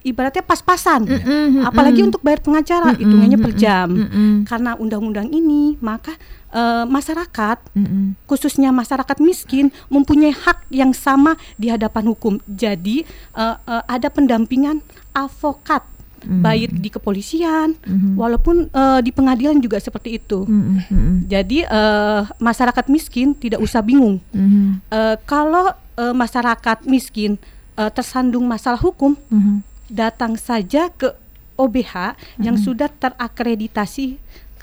[0.00, 1.04] ibaratnya pas-pasan.
[1.04, 2.08] Mm-mm, Apalagi mm-mm.
[2.08, 3.88] untuk bayar pengacara Mm-mm, hitungannya per jam.
[3.90, 4.32] mm-mm.
[4.44, 6.12] Karena undang-undang ini maka
[6.50, 8.16] eh, masyarakat Mm-mm.
[8.24, 12.36] khususnya masyarakat miskin mempunyai hak yang sama di hadapan hukum.
[12.44, 14.80] Jadi eh, eh, ada pendampingan
[15.12, 15.84] avokat
[16.20, 16.44] Mhm.
[16.44, 18.12] baik di kepolisian, Mhm.
[18.12, 20.44] walaupun eh, di pengadilan juga seperti itu.
[20.44, 21.14] Mm-mm, mm-mm.
[21.24, 24.20] Jadi eh, masyarakat miskin tidak usah bingung.
[24.30, 24.84] Mhm.
[24.86, 27.40] Eh, kalau eh, masyarakat miskin
[27.80, 29.64] eh, tersandung masalah hukum, Mhm.
[29.88, 31.16] datang saja ke
[31.56, 34.20] OBH yang sudah terakreditasi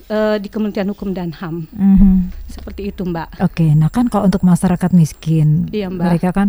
[0.08, 1.68] eh, di Kementerian Hukum dan HAM.
[1.68, 2.32] Mhm.
[2.48, 3.44] Seperti itu, Mbak.
[3.44, 6.00] Oke, nah kan kalau untuk masyarakat miskin, Iya, Mbak.
[6.00, 6.48] mereka kan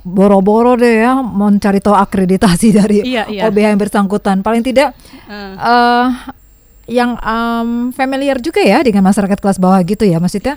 [0.00, 3.42] boro-boro deh ya mencari tahu akreditasi dari Iya, iya.
[3.48, 4.44] OBH yang bersangkutan.
[4.44, 4.92] Paling tidak
[5.24, 6.06] Eh, eh
[6.92, 10.52] yang em, familiar juga ya dengan masyarakat kelas bawah gitu ya, maksudnya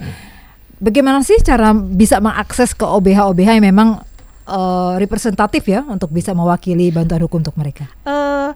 [0.78, 4.04] bagaimana sih cara bisa mengakses ke OBH-OBH yang memang
[4.48, 7.86] eh, representatif ya untuk bisa mewakili bantuan hukum untuk mereka?
[8.04, 8.52] eh,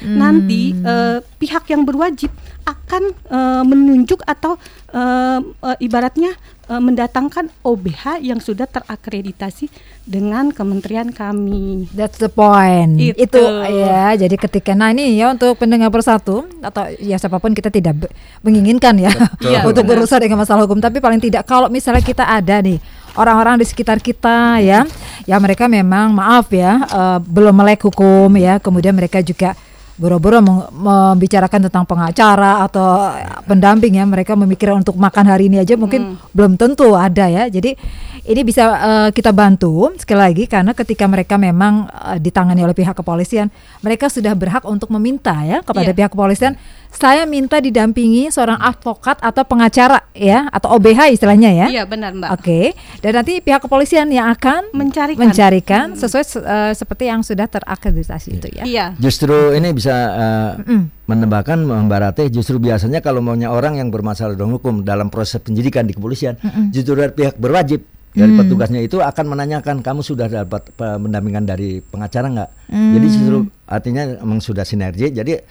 [0.00, 2.32] Nanti eh, pihak yang berwajib
[2.64, 4.56] akan eh, menunjuk atau
[4.90, 6.32] eh, eh, ibaratnya
[6.72, 9.68] eh, mendatangkan OBH yang sudah terakreditasi
[10.08, 11.84] dengan kementerian kami.
[11.92, 12.96] That's the point.
[12.96, 13.12] Itu.
[13.28, 13.42] Itu
[13.76, 14.16] ya.
[14.16, 18.08] Jadi ketika nah ini ya untuk pendengar persatu atau ya siapa pun kita tidak
[18.40, 19.12] menginginkan ya
[19.44, 20.00] Iya, untuk benar.
[20.00, 20.80] berusaha dengan masalah hukum.
[20.80, 22.80] Tapi paling tidak kalau misalnya kita ada nih
[23.20, 24.88] orang-orang di sekitar kita ya,
[25.28, 28.56] ya mereka memang maaf ya eh, belum melek hukum ya.
[28.56, 29.52] Kemudian mereka juga
[30.00, 30.40] boro-boro
[30.72, 33.12] membicarakan tentang pengacara atau
[33.44, 37.76] pendamping ya mereka memikirkan untuk makan hari ini aja mungkin belum tentu ada ya jadi
[38.22, 42.92] ini bisa eh, kita bantu sekali lagi karena ketika mereka memang eh, ditangani oleh pihak
[42.94, 45.96] kepolisian mereka sudah berhak untuk meminta ya kepada Iya.
[45.96, 46.54] pihak kepolisian
[46.90, 52.30] saya minta didampingi seorang advokat atau pengacara ya atau OBH istilahnya ya Iya benar Mbak.
[52.32, 55.20] Oke, dan nanti pihak kepolisian yang akan Mencarikan.
[55.20, 58.64] mencarikan sesuai se- eh, seperti yang sudah terakreditasi itu ya.
[58.64, 58.86] Iya.
[58.96, 60.82] Justru ini bisa uh, Mm.
[61.06, 61.58] menambahkan
[61.90, 65.94] Mbak Rate justru biasanya kalau maunya orang yang bermasalah dengan hukum dalam proses penyidikan di
[65.94, 66.38] kepolisian
[66.70, 68.38] justru dari pihak berwajib dari Mm.
[68.42, 72.92] petugasnya itu akan menanyakan kamu sudah dapat pendampingan dari pengacara nggak Mm.
[72.94, 75.42] jadi justru artinya memang sudah sinergi jadi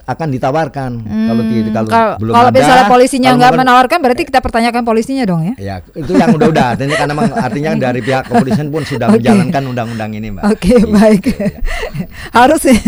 [0.00, 1.92] akan ditawarkan kalau tidak kalau, Hmm.
[1.94, 5.54] Kalau belum kalau ada misalnya polisinya nggak menawarkan berarti kita pertanyakan polisinya dong ya.
[5.58, 9.18] ya itu yang udah-udah artinya karena memang artinya dari pihak kepolisian pun sudah Oke.
[9.18, 11.24] menjalankan undang-undang ini mbak Oke Gitu, baik.
[11.28, 11.48] ya.
[12.38, 12.78] harus ya.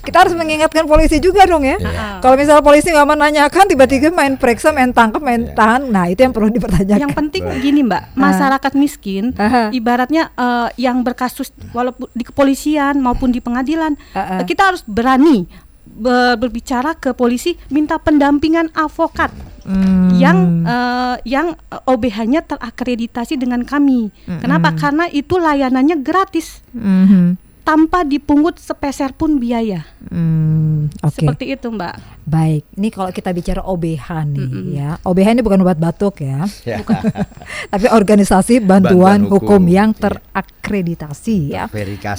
[0.00, 1.76] kita harus mengingatkan polisi juga dong ya.
[2.18, 6.32] Kalau misalnya polisi nggak menanyakan tiba-tiba main periksa, main tangkap, main tahan, nah itu yang
[6.32, 7.00] perlu dipertanyakan.
[7.00, 9.34] Yang penting gini Mbak, masyarakat miskin
[9.70, 15.69] ibaratnya eh, yang berkasus walaupun di kepolisian maupun di pengadilan, eh, kita harus berani be-
[16.00, 19.28] berbicara ke polisi minta pendampingan avokat
[19.60, 20.16] Hmm.
[20.16, 24.08] yang eh, yang OBH-nya terakreditasi dengan kami.
[24.40, 24.72] Kenapa?
[24.72, 26.64] Karena itu layanannya gratis.
[26.72, 27.36] Mhm.
[27.60, 29.86] tanpa dipungut sepeser pun biaya.
[30.10, 31.22] Hmm, Oke.
[31.22, 32.26] Seperti itu, Mbak.
[32.26, 32.66] Baik.
[32.74, 34.74] Ini kalau kita bicara OBH nih Mm-mm.
[34.74, 34.90] ya.
[35.06, 36.50] OBH ini bukan obat batuk ya.
[36.66, 36.82] Ya.
[37.72, 40.02] Tapi organisasi bantuan, Bantuan hukum, hukum, yang iya.
[40.02, 41.64] terakreditasi ya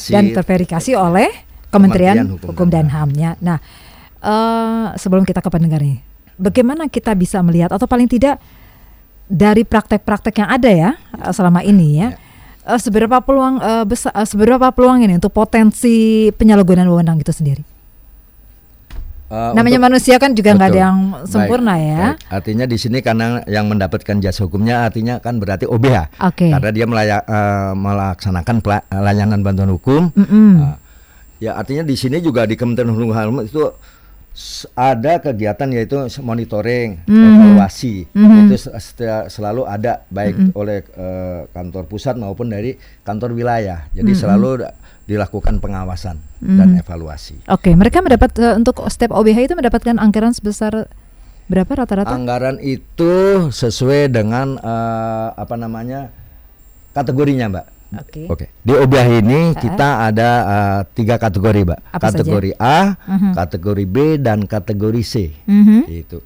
[0.08, 3.30] dan terverifikasi oleh Kementerian, Kementerian Hukum, Hukum dan dan HAM-nya.
[3.40, 3.58] Nah,
[4.20, 6.04] eh, sebelum kita ke pendengar nih,
[6.36, 8.38] bagaimana kita bisa melihat atau paling tidak
[9.26, 12.20] dari praktek-praktek yang ada ya eh, selama ini ya,
[12.62, 17.64] eh, seberapa peluang eh, besar, eh, seberapa peluang ini untuk potensi penyalahgunaan wewenang itu sendiri?
[19.32, 22.00] Eh, Namanya untuk- manusia kan juga nggak ada yang sempurna Baik, ya.
[22.04, 22.18] baik.
[22.28, 26.20] Artinya di sini karena yang mendapatkan jasa hukumnya artinya kan berarti OBH.
[26.20, 26.52] Oke.
[26.52, 30.12] Karena dia melaya- eh, melaksanakan pela- layanan bantuan hukum.
[30.12, 30.52] Mm-mm.
[30.60, 30.76] Nah,
[31.42, 33.74] ya artinya di sini juga di Kementerian Hukum dan HAM itu
[34.72, 37.28] ada kegiatan yaitu monitoring, Mhm.
[37.28, 38.08] evaluasi.
[38.16, 38.48] Mhm.
[38.48, 38.56] Itu
[39.28, 43.92] selalu ada baik oleh eh, kantor pusat maupun dari kantor wilayah.
[43.92, 44.72] Jadi selalu da-
[45.04, 47.44] dilakukan pengawasan dan evaluasi.
[47.50, 50.88] Oke, mereka mendapat eh, untuk step OBH itu mendapatkan anggaran sebesar
[51.52, 52.16] berapa rata-rata?
[52.16, 53.12] Anggaran itu
[53.52, 56.08] sesuai dengan eh, apa namanya
[56.96, 57.66] kategorinya, Mbak.
[57.94, 58.24] Oke.
[58.26, 58.46] Oke.
[58.58, 61.80] Di OBH ini kita ada eh, tiga kategori, Mbak.
[61.90, 62.12] Apa saja?
[62.14, 63.32] kategori A, Mhm.
[63.34, 65.14] kategori B, dan kategori C.
[65.44, 65.80] Mhm.
[65.88, 66.20] Itu.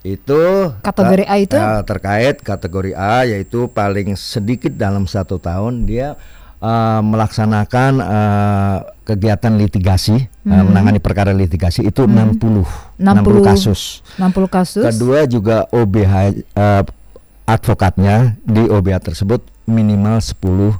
[0.00, 0.40] Itu
[0.78, 1.52] Kategori A itu?
[1.52, 6.14] eh, terkait kategori A yaitu paling sedikit dalam satu tahun dia
[6.58, 10.64] eh, melaksanakan eh, kegiatan litigasi, eh, Mhm.
[10.66, 12.66] menangani perkara litigasi itu 60
[12.96, 14.02] 60 kasus.
[14.14, 14.82] 60 kasus.
[14.84, 16.14] Kedua juga OBH
[16.52, 16.82] eh,
[17.44, 20.76] advokatnya di OBH tersebut minimal 10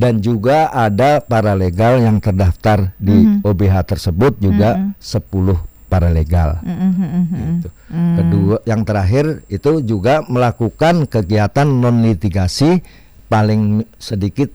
[0.00, 3.44] dan juga ada paralegal yang terdaftar di Mhm.
[3.44, 4.96] OBH tersebut juga Mhm.
[4.96, 5.60] 10
[5.92, 6.64] paralegal.
[6.64, 7.52] Mm, mm, mm, mm, mm.
[7.60, 7.68] Gitu.
[8.16, 12.80] Kedua yang terakhir itu juga melakukan kegiatan non litigasi
[13.28, 14.48] paling sedikit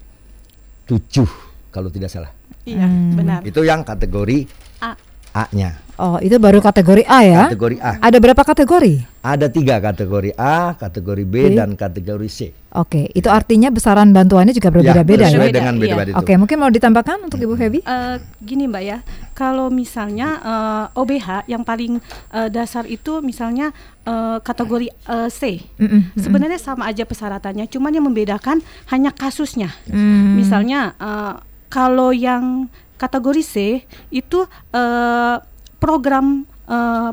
[0.90, 1.30] 7
[1.70, 2.32] kalau tidak salah.
[2.66, 3.14] Iya, Hmm.
[3.14, 3.40] benar.
[3.46, 4.50] Itu yang kategori.
[5.36, 5.84] A-nya.
[5.96, 7.42] Oh, itu baru kategori A ya?
[7.48, 8.00] Kategori A.
[8.04, 9.08] Ada berapa kategori?
[9.24, 11.56] Ada tiga kategori A, kategori B, B.
[11.56, 12.40] dan kategori C.
[12.76, 15.32] Oke, itu artinya besaran bantuannya juga berbeda-beda ya?
[15.32, 15.82] sesuai Beda-beda, dengan iya.
[15.88, 16.20] beda-beda itu.
[16.20, 17.80] Oke, mungkin mau ditambahkan untuk Ibu Febi?
[17.80, 18.98] Eh, gini Mbak ya,
[19.32, 22.04] kalau misalnya eh, OBH yang paling
[22.36, 23.72] eh, dasar itu misalnya
[24.04, 28.60] eh, kategori eh, C, Mm, mm, mm, sebenarnya sama aja persyaratannya, cuman yang membedakan
[28.92, 29.72] hanya kasusnya.
[29.88, 30.36] mm.
[30.36, 31.34] Misalnya eh,
[31.72, 33.56] kalau yang kategori C
[34.10, 34.40] itu
[34.72, 35.36] eh,
[35.80, 37.12] program eh,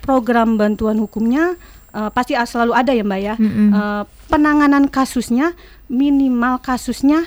[0.00, 1.54] program bantuan hukumnya
[1.92, 3.34] eh, pasti selalu ada ya Mbak ya.
[3.36, 3.68] Mm-mm.
[3.72, 5.52] Eh, penanganan kasusnya
[5.90, 7.26] minimal kasusnya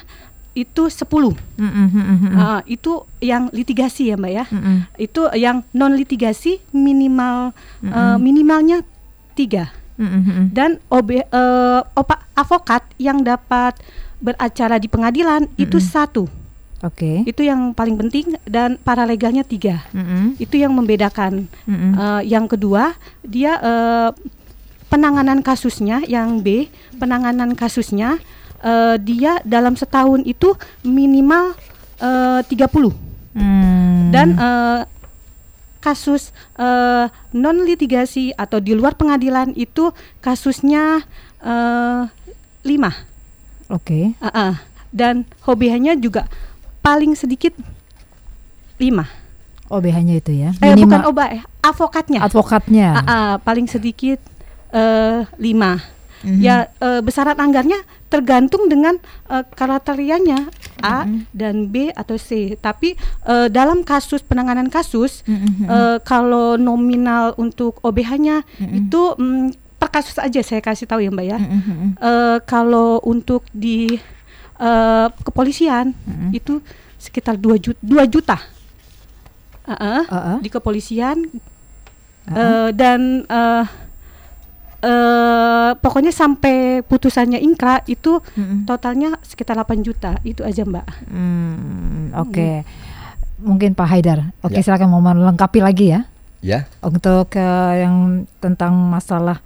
[0.53, 1.09] itu 10.
[1.09, 2.33] Mm, mm, mm, mm, mm.
[2.37, 4.45] Ah, itu yang litigasi ya Mbak ya.
[4.53, 4.77] Mm, mm.
[5.01, 8.85] Itu yang non litigasi minimal eh, minimalnya
[9.33, 10.45] tiga Mm, mm, mm.
[10.57, 13.77] dan OB eh, opa, avokat yang dapat
[14.17, 16.25] beracara di pengadilan itu satu.
[16.83, 17.23] Oke.
[17.23, 19.87] Itu yang paling penting dan paralegalnya tiga.
[19.95, 20.27] Mm, mm.
[20.43, 21.47] Itu yang membedakan.
[21.63, 21.91] Mm, mm.
[21.95, 22.93] Eh, yang kedua
[23.23, 24.09] dia eh,
[24.91, 26.67] penanganan kasusnya yang B
[26.99, 28.19] penanganan kasusnya
[28.59, 31.55] eh, dia dalam setahun itu minimal
[32.03, 34.13] eh, 30 Hmm.
[34.13, 34.81] dan eh,
[35.81, 39.89] kasus eh, non litigasi atau di luar pengadilan itu
[40.21, 41.01] kasusnya
[41.41, 42.01] eh,
[42.61, 42.93] lima
[43.73, 44.13] Oke.
[44.21, 44.53] Ah, ah.
[44.93, 46.29] dan hobinya juga
[46.83, 47.55] paling sedikit
[48.77, 49.07] lima
[49.65, 50.51] OBH-nya itu ya.
[50.53, 52.87] eh bukan obat eh advokatnya advokatnya.
[52.93, 54.19] Ah, ah, paling sedikit
[54.69, 55.79] eh, lima
[56.21, 56.39] Mhm.
[56.39, 57.75] ya eh, besaran anggarnya
[58.07, 58.95] tergantung dengan
[59.27, 60.47] eh, kriterianya
[60.79, 61.19] A Mhm.
[61.31, 65.65] dan B atau C tapi eh, dalam kasus penanganan kasus Mhm.
[65.65, 68.71] eh, kalau nominal untuk OBH-nya Mhm.
[68.77, 71.89] itu mm, per kasus aja saya kasih tahu ya Mbak ya Mm, mm, mm.
[71.97, 73.99] Eh, kalau untuk di
[74.55, 76.29] eh, kepolisian Mhm.
[76.31, 76.59] itu
[76.95, 78.37] sekitar 2 juta, 2 juta.
[79.63, 80.37] Uh-uh, Uh-uh.
[80.39, 82.35] di kepolisian Uh-uh.
[82.35, 83.65] eh, dan eh
[84.81, 88.59] eh, pokoknya sampai putusannya ingkrah itu Mm, mm.
[88.65, 90.87] totalnya sekitar 8 juta itu aja Mbak.
[91.07, 92.67] Hmm, Oke.
[93.39, 94.31] Mungkin Pak Haidar.
[94.41, 94.63] Oke, Ya.
[94.63, 96.07] silakan mau melengkapi lagi ya
[96.39, 97.95] Ya, untuk eh, yang
[98.37, 99.39] tentang masalah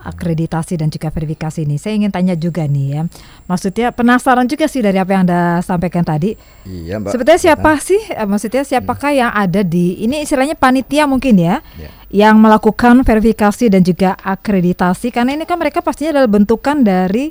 [0.00, 1.76] akreditasi dan juga verifikasi ini.
[1.76, 3.02] Saya ingin tanya juga nih ya.
[3.44, 6.34] Maksudnya penasaran juga sih dari apa yang Anda sampaikan tadi.
[6.64, 7.12] iya Mbak.
[7.12, 8.00] Sebetulnya siapa sih?
[8.08, 11.88] eh, Maksudnya siapakah yang ada di ini istilahnya panitia mungkin ya, Ya.
[12.10, 17.30] yang melakukan verifikasi dan juga akreditasi karena ini kan mereka pastinya adalah bentukan dari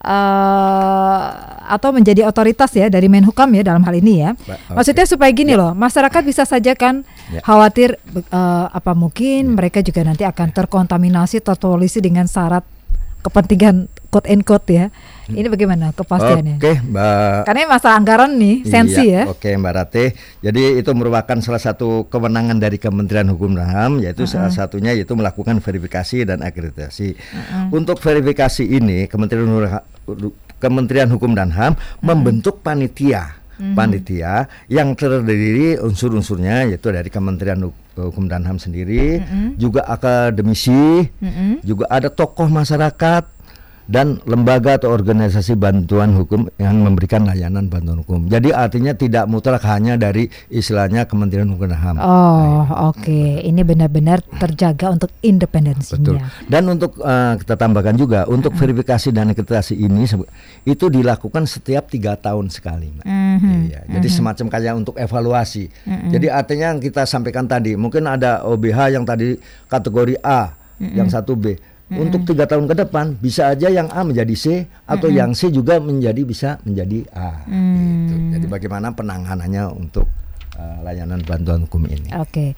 [0.00, 1.24] eh
[1.70, 4.34] atau menjadi otoritas ya dari Menhukam ya dalam hal ini ya.
[4.34, 4.74] Ba- oke.
[4.74, 7.40] Maksudnya supaya gini loh, masyarakat bisa saja kan Ya.
[7.40, 12.66] khawatir eh, apa mungkin mereka juga nanti akan terkontaminasi terpolusi dengan syarat
[13.20, 14.90] kepentingan quote and quote ya,
[15.30, 16.58] Ini bagaimana kepastiannya?
[16.58, 17.46] Oke, Mbak.
[17.46, 19.30] Karena masalah anggaran nih, sensi Iya, ya.
[19.30, 20.04] Oke Mbak Rate.
[20.42, 25.14] Jadi itu merupakan salah satu kewenangan dari Kementerian Hukum dan HAM yaitu salah satunya yaitu
[25.14, 27.14] melakukan verifikasi dan akreditasi.
[27.70, 33.38] Untuk verifikasi ini Kementerian Hu- Kementerian Hukum dan HAM membentuk panitia.
[33.70, 34.34] Panitia
[34.66, 39.20] yang terdiri unsur-unsurnya yaitu dari Kementerian Hu- Hukum dan HAM sendiri,
[39.54, 41.04] juga akademisi,
[41.60, 43.24] juga ada tokoh masyarakat,
[43.90, 48.30] dan lembaga atau organisasi bantuan hukum yang memberikan layanan bantuan hukum.
[48.30, 51.96] Jadi artinya tidak mutlak hanya dari istilahnya Kementerian Hukum dan HAM.
[51.98, 53.42] Oh, oke.
[53.42, 55.26] Ini benar-benar terjaga untuk Betul.
[55.26, 56.22] independensinya.
[56.46, 60.06] Dan untuk eh, kita tambahkan juga untuk verifikasi dan akreditasi ini
[60.62, 62.94] itu dilakukan setiap tiga tahun sekali.
[62.94, 63.04] Mbak.
[63.10, 65.66] Mhm, Iya, Jadi semacam kayak untuk evaluasi.
[66.14, 69.34] Jadi artinya yang kita sampaikan tadi mungkin ada OBH yang tadi
[69.66, 71.58] kategori A, yang satu B.
[71.90, 75.82] Untuk tiga tahun ke depan bisa aja yang A menjadi C atau yang C juga
[75.82, 77.42] menjadi bisa menjadi A.
[77.50, 78.14] gitu.
[78.38, 80.06] Jadi bagaimana penanganannya untuk
[80.54, 82.14] eh, layanan bantuan hukum ini.
[82.14, 82.54] Oke.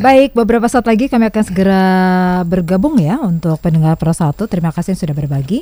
[0.00, 1.82] Baik, beberapa saat lagi kami akan segera
[2.48, 4.32] bergabung ya untuk pendengar Pro 1.
[4.48, 5.60] Terima kasih sudah berbagi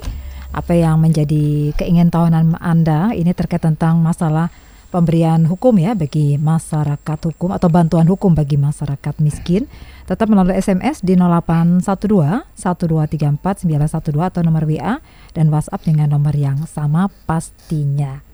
[0.55, 4.51] apa yang menjadi keingintahuan Anda ini terkait tentang masalah
[4.91, 9.71] pemberian hukum ya bagi masyarakat hukum atau bantuan hukum bagi masyarakat miskin.
[10.11, 11.87] Tetap melalui SMS di 0812
[12.59, 14.99] 1234 912 atau nomor WA
[15.39, 18.30] dan WhatsApp dengan nomor yang sama pastinya.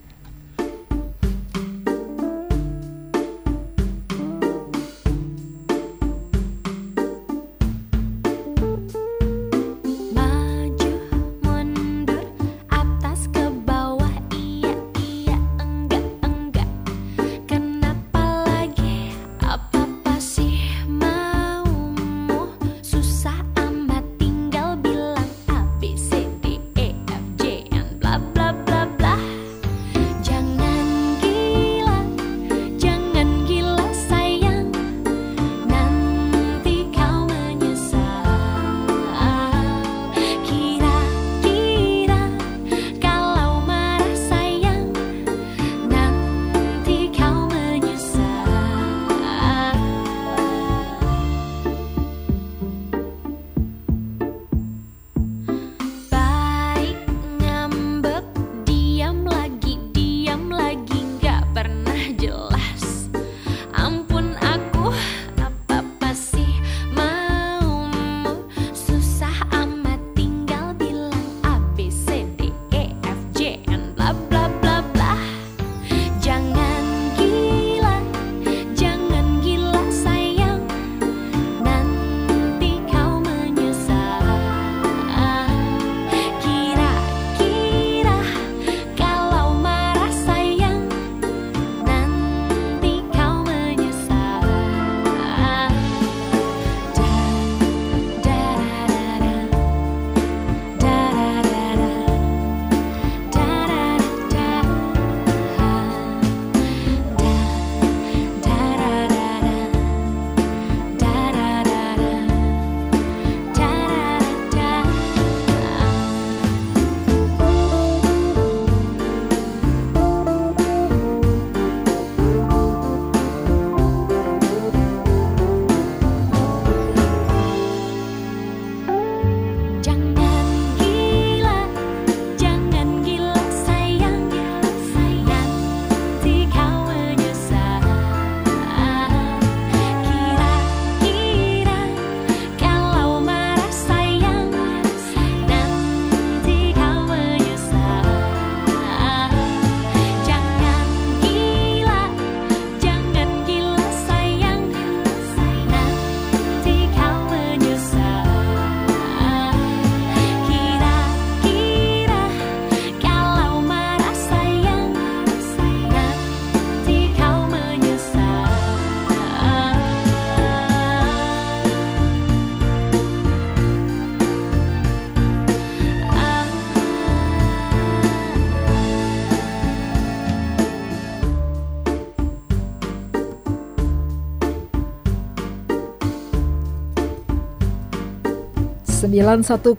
[189.17, 189.73] 91,2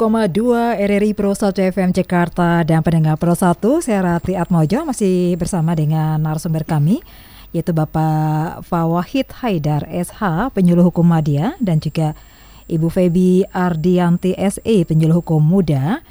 [0.82, 2.66] RRI Pro 1 FM Jakarta.
[2.66, 7.06] Dan pendengar Pro 1 saya Rati Atmojo masih bersama dengan narasumber kami
[7.54, 12.18] yaitu Bapak Fawahid Haidar SH penyuluh hukum Madya dan juga
[12.66, 16.02] Ibu Febi Ardianti SE penyuluh hukum muda.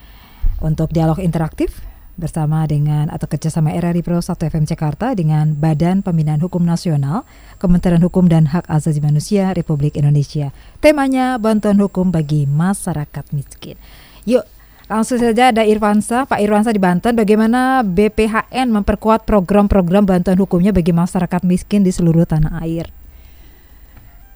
[0.62, 1.82] Untuk dialog interaktif
[2.16, 7.28] bersama dengan atau kerjasama RRI Pro 1 FM Jakarta dengan Badan Pembinaan Hukum Nasional,
[7.60, 10.50] Kementerian Hukum dan Hak Asasi Manusia Republik Indonesia.
[10.80, 13.76] Temanya bantuan hukum bagi masyarakat miskin.
[14.24, 14.48] Yuk,
[14.88, 17.12] langsung saja ada Irwansa, Pak Irwansa di Banten.
[17.12, 22.88] Bagaimana BPHN memperkuat program-program bantuan hukumnya bagi masyarakat miskin di seluruh tanah air?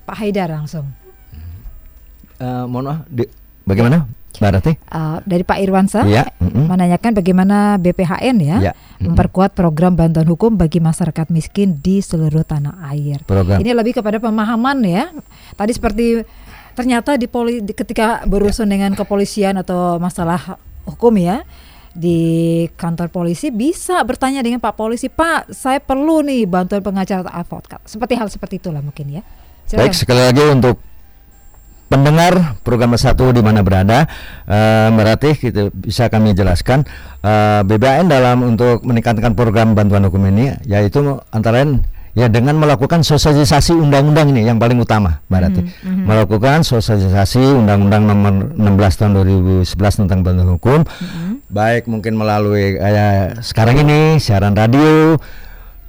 [0.05, 0.85] Pak Haidar langsung.
[2.41, 3.01] Eh, mohon maaf,
[3.65, 4.09] bagaimana,
[4.91, 6.71] Uh, dari Pak Irwansa Iya, mm-mm.
[6.71, 9.13] menanyakan bagaimana BPHN ya, Ya, mm-mm.
[9.13, 13.23] memperkuat program bantuan hukum bagi masyarakat miskin di seluruh tanah air.
[13.27, 13.59] Program.
[13.59, 15.11] Ini lebih kepada pemahaman ya.
[15.59, 16.23] Tadi seperti
[16.79, 20.57] ternyata di, poli, ketika berurusan dengan kepolisian atau masalah
[20.87, 21.43] hukum ya
[21.91, 27.35] di kantor polisi bisa bertanya dengan Pak polisi, Pak, saya perlu nih bantuan pengacara atau
[27.35, 27.83] advokat.
[27.83, 29.23] Seperti hal seperti itulah mungkin ya.
[29.71, 30.90] Baik, sekali lagi untuk
[31.91, 34.07] pendengar program satu di mana berada,
[34.47, 36.87] eh, Mbak Ratih kita bisa kami jelaskan
[37.21, 41.03] eh, BBAN dalam untuk meningkatkan program bantuan hukum ini, yaitu
[41.35, 41.83] antara lain
[42.15, 45.65] ya dengan melakukan sosialisasi undang-undang ini yang paling utama, Mbak Ratih.
[45.83, 49.13] Melakukan sosialisasi undang-undang nomor 16 tahun
[49.67, 50.81] 2011 tentang bantuan hukum,
[51.51, 55.19] baik mungkin melalui kayak sekarang ini siaran radio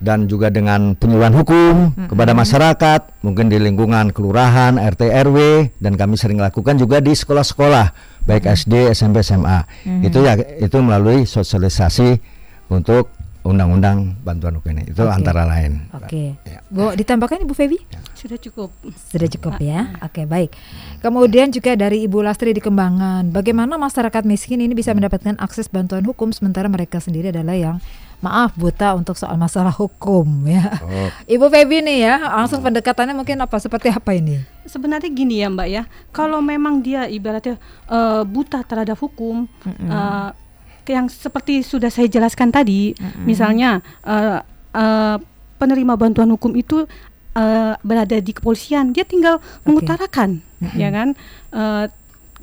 [0.01, 5.37] dan juga dengan penyuluhan hukum kepada masyarakat, mungkin di lingkungan kelurahan, RT RW
[5.77, 9.61] dan kami sering lakukan juga di sekolah-sekolah baik SD, SMP, SMA.
[10.01, 12.17] Itu ya itu melalui sosialisasi
[12.73, 14.93] untuk undang-undang bantuan hukum ini.
[14.93, 15.13] Itu Oke.
[15.17, 15.89] antara lain.
[15.97, 16.37] Oke.
[16.45, 16.61] Ya.
[16.69, 17.81] Bu, ditambahkan Ibu Febi?
[18.13, 18.69] Sudah cukup.
[19.09, 19.97] Sudah cukup ya.
[20.05, 20.53] Oke, baik.
[21.01, 26.05] Kemudian juga dari Ibu Lastri di Kembangan, bagaimana masyarakat miskin ini bisa mendapatkan akses bantuan
[26.05, 27.77] hukum sementara mereka sendiri adalah yang
[28.21, 30.77] maaf buta untuk soal masalah hukum ya.
[30.85, 31.09] Oh.
[31.25, 34.39] Ibu Febi nih ya, langsung pendekatannya mungkin apa seperti apa ini?
[34.69, 37.57] Sebenarnya gini ya Mbak ya, kalau memang dia ibaratnya
[37.89, 40.29] eh, buta terhadap hukum, eh,
[40.85, 42.93] yang seperti sudah saya jelaskan tadi,
[43.25, 44.39] misalnya eh,
[44.77, 45.17] eh,
[45.57, 46.85] penerima bantuan hukum itu
[47.33, 50.45] eh, berada di kepolisian, dia tinggal mengutarakan,
[50.77, 51.17] ya kan?
[51.51, 51.85] Eh,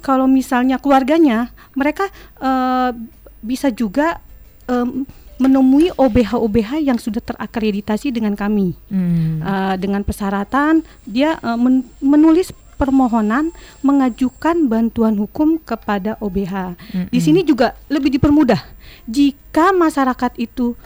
[0.02, 2.10] kalau misalnya keluarganya, mereka
[2.42, 2.90] eh,
[3.38, 4.18] bisa juga
[4.66, 5.06] em,
[5.38, 8.74] menemui OBH-OBH yang sudah terakreditasi dengan kami.
[8.90, 9.40] Hmm.
[9.40, 13.50] Uh, dengan persyaratan dia uh, men- menulis permohonan
[13.82, 16.78] mengajukan bantuan hukum kepada OBH.
[17.10, 18.62] Di sini juga lebih dipermudah
[19.02, 20.78] jika masyarakat itu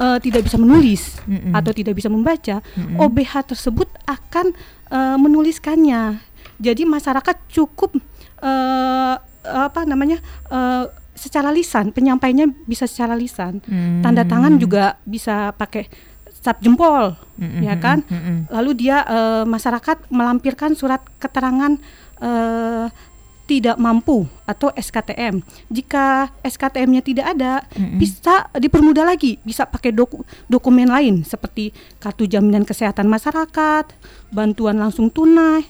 [0.00, 1.52] uh, tidak bisa menulis Mm-mm.
[1.52, 2.62] atau tidak bisa membaca,
[2.96, 4.56] OBH tersebut akan
[4.88, 6.22] uh, menuliskannya.
[6.62, 7.98] Jadi masyarakat cukup
[8.40, 10.88] uh, apa namanya uh,
[11.24, 13.64] secara lisan penyampainya bisa secara lisan.
[14.00, 15.88] Tanda tangan juga bisa pakai
[16.38, 17.16] cap jempol,
[17.58, 18.04] ya kan?
[18.50, 21.72] Lalu dia eh, masyarakat melampirkan surat keterangan
[22.20, 22.86] eh,
[23.44, 25.40] tidak mampu atau SKTM.
[25.68, 27.60] Jika SKTM-nya tidak ada,
[27.94, 31.68] bisa dipermudah lagi, bisa pakai doku- dokumen lain seperti
[31.98, 33.84] kartu jaminan kesehatan masyarakat,
[34.30, 35.60] bantuan langsung tunai,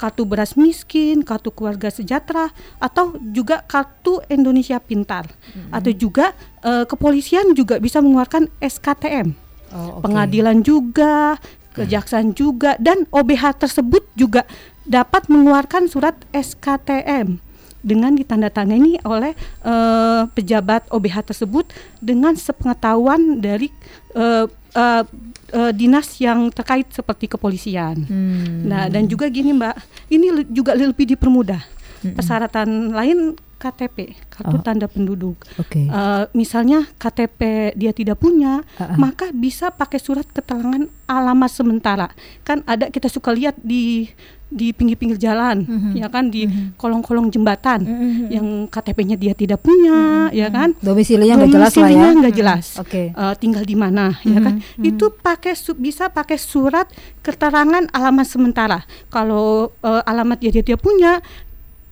[0.00, 2.48] kartu beras miskin, kartu keluarga sejahtera,
[2.80, 5.28] atau juga kartu Indonesia Pintar,
[5.68, 6.32] atau juga
[6.64, 10.10] eh, kepolisian juga bisa mengeluarkan SKTM Oh, oke.
[10.10, 11.38] pengadilan juga,
[11.78, 14.42] kejaksaan juga, dan OBH tersebut juga
[14.82, 17.38] dapat mengeluarkan surat SKTM
[17.80, 19.32] dengan ditandatangani oleh
[19.64, 21.70] eh, pejabat OBH tersebut
[22.02, 23.70] dengan sepengetahuan dari
[24.18, 25.04] eh, eh,
[25.50, 28.02] eh, dinas yang terkait seperti kepolisian.
[28.02, 28.64] Hmm.
[28.64, 29.74] Nah, dan juga gini Mbak,
[30.08, 31.60] ini le- juga lebih dipermudah.
[32.02, 33.18] Persyaratan lain
[33.54, 34.64] KTP, kartu Oh.
[34.64, 35.36] tanda penduduk.
[35.54, 35.84] Oke.
[35.84, 37.40] Eh, misalnya KTP
[37.74, 38.96] dia tidak punya, Ah, ah.
[38.96, 42.08] maka bisa pakai surat keterangan alamat sementara.
[42.40, 44.08] Kan ada kita suka lihat di
[44.50, 45.90] di pinggir-pinggir jalan, Mhm.
[45.94, 46.42] ya kan di
[46.74, 48.24] kolong-kolong jembatan Mhm.
[48.28, 50.74] yang KTP-nya dia tidak punya, ya kan?
[50.76, 52.08] Domisilinya nggak jelas lah ya.
[52.12, 52.64] Nggak jelas.
[52.76, 53.14] Oke.
[53.14, 54.58] Eh, tinggal di mana, ya kan?
[54.58, 56.90] Mhm, Itu pakai su- bisa pakai surat
[57.20, 58.82] keterangan alamat sementara.
[59.06, 61.22] Kalau eh, alamat dia dia tidak punya,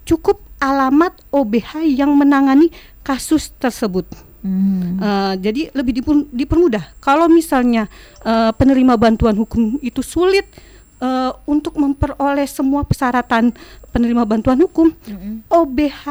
[0.02, 4.04] cukup alamat OBH yang menangani kasus tersebut.
[4.38, 4.98] Hmm.
[4.98, 5.98] Eh, jadi lebih
[6.28, 6.94] dipermudah.
[6.98, 7.86] Kalau misalnya
[8.20, 10.46] eh, penerima bantuan hukum itu sulit
[10.98, 13.54] eh, untuk memperoleh semua persyaratan
[13.88, 14.92] penerima bantuan hukum,
[15.48, 16.04] OBH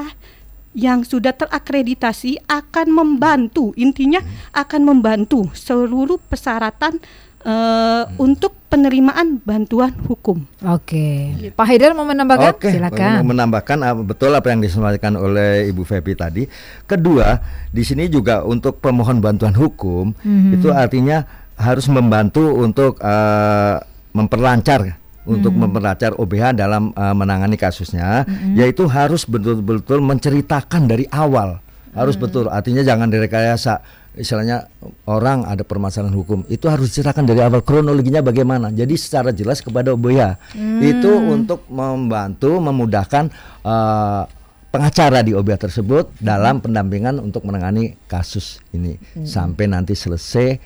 [0.73, 3.73] yang sudah terakreditasi akan membantu.
[3.73, 4.21] Intinya
[4.51, 7.01] akan membantu seluruh persyaratan
[7.41, 10.43] eh, untuk penerimaan bantuan hukum.
[10.67, 11.31] Oke.
[11.55, 12.51] Pak Haidar mau menambahkan?
[12.51, 13.23] Oke, Silakan.
[13.23, 16.43] menambahkan ah, betul apa yang disampaikan oleh Ibu Febi tadi.
[16.83, 17.39] Kedua,
[17.71, 20.59] di sini juga untuk pemohon bantuan hukum Mhm.
[20.59, 21.23] itu artinya
[21.55, 23.75] harus membantu untuk eh,
[24.17, 24.97] memperlancar
[25.27, 25.59] untuk Mhm.
[25.67, 28.23] memperlancar OBH dalam eh, menangani kasusnya,
[28.55, 31.59] yaitu harus betul-betul menceritakan dari awal.
[31.93, 32.45] Harus betul.
[32.47, 33.81] Artinya jangan direkayasa.
[34.17, 34.65] Istilahnya
[35.05, 37.61] orang ada permasalahan hukum itu harus diceritakan dari awal.
[37.61, 38.73] Kronologinya bagaimana.
[38.73, 40.37] Jadi secara jelas kepada OBH
[40.81, 43.29] itu untuk membantu memudahkan
[43.61, 44.23] eh,
[44.67, 48.97] pengacara di OBH tersebut dalam pendampingan untuk menangani kasus ini.
[49.21, 50.57] Sampai nanti selesai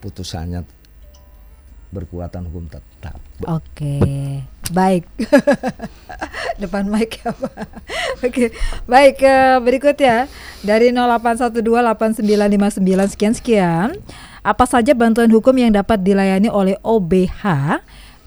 [0.00, 0.79] putusannya
[1.90, 3.18] berkuatan hukum tetap.
[3.46, 3.98] Oke,
[4.70, 5.06] baik.
[6.62, 7.66] Depan mic ya Pak.
[8.22, 8.54] Oke,
[8.86, 10.30] baik eh, berikut ya
[10.62, 13.88] dari 08128959 sekian sekian.
[14.40, 17.44] Apa saja bantuan hukum yang dapat dilayani oleh OBH?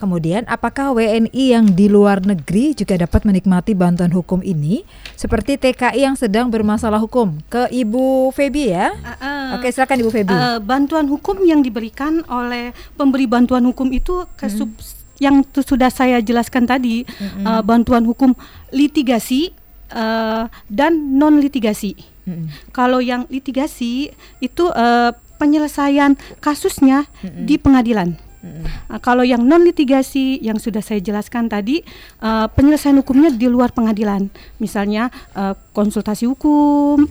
[0.04, 4.84] Kemudian, apakah WNI yang di luar negeri juga dapat menikmati bantuan hukum ini?
[5.16, 7.40] Seperti TKI yang sedang bermasalah hukum.
[7.48, 8.92] Ke Ibu Febi ya.
[9.16, 10.28] Uh, Oke, silakan Ibu Febi.
[10.28, 14.68] uh, bantuan hukum yang diberikan oleh pemberi bantuan hukum itu ke Hmm.
[14.68, 14.84] sub-
[15.16, 17.08] yang sudah saya jelaskan tadi,
[17.46, 18.36] uh, bantuan hukum
[18.68, 19.56] litigasi
[19.88, 21.96] uh, dan non litigasi.
[22.28, 22.52] Mm-mm.
[22.74, 28.20] Kalau yang litigasi itu uh, penyelesaian kasusnya di pengadilan.
[28.44, 31.80] Uh, kalau yang non litigasi yang sudah saya jelaskan tadi
[32.20, 34.28] uh, penyelesaian hukumnya di luar pengadilan,
[34.60, 37.08] misalnya uh, konsultasi hukum,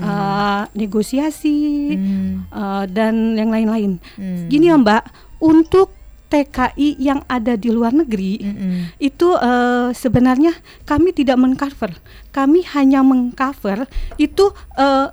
[0.00, 1.58] uh, negosiasi,
[1.96, 2.46] Hmm.
[2.50, 3.98] uh, dan yang lain-lain.
[4.14, 4.46] Hmm.
[4.46, 5.04] Gini ya Mbak,
[5.42, 5.92] untuk
[6.26, 8.98] TKI yang ada di luar negeri Mm-mm.
[8.98, 11.94] itu eh, sebenarnya kami tidak mengcover,
[12.34, 13.86] kami hanya mengcover
[14.18, 15.08] itu eh,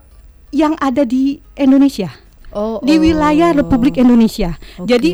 [0.49, 2.09] yang ada di Indonesia,
[2.53, 3.01] Oh, di oh.
[3.01, 4.57] wilayah Republik Indonesia.
[4.77, 4.85] Oke.
[4.93, 5.09] Jadi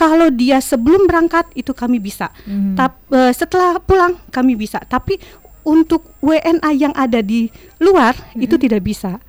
[0.00, 2.72] kalau dia sebelum berangkat itu kami bisa, Mhm.
[2.72, 4.80] Tap- eh, setelah pulang kami bisa.
[4.80, 5.20] Tapi
[5.60, 9.20] untuk WNA yang ada di luar itu tidak bisa.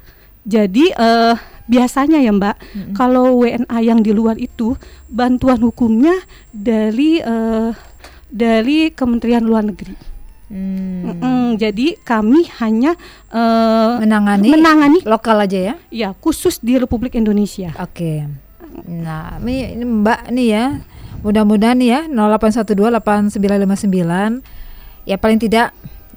[0.41, 1.35] Jadi eh,
[1.67, 2.55] biasanya ya Mbak,
[2.95, 4.79] kalau WNA yang di luar itu
[5.11, 6.15] bantuan hukumnya
[6.49, 7.75] dari eh,
[8.31, 9.93] dari Kementerian Luar Negeri.
[10.51, 11.55] Hmm.
[11.55, 12.95] Jadi kami hanya
[13.27, 15.75] eh, menangani menangani lokal aja ya.
[15.91, 17.75] ya khusus di Republik Indonesia.
[17.75, 18.23] Oke.
[18.87, 20.79] Nah, ini, ini Mbak nih ya.
[21.21, 24.41] Mudah-mudahan nih ya 08128959
[25.05, 25.69] ya paling tidak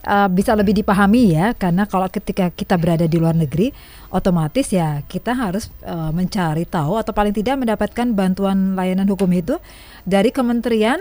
[0.05, 3.73] uh, bisa lebih dipahami ya karena kalau ketika kita berada di luar negeri
[4.13, 9.57] otomatis ya kita harus uh, mencari tahu atau paling tidak mendapatkan bantuan layanan hukum itu
[10.05, 11.01] dari Kementerian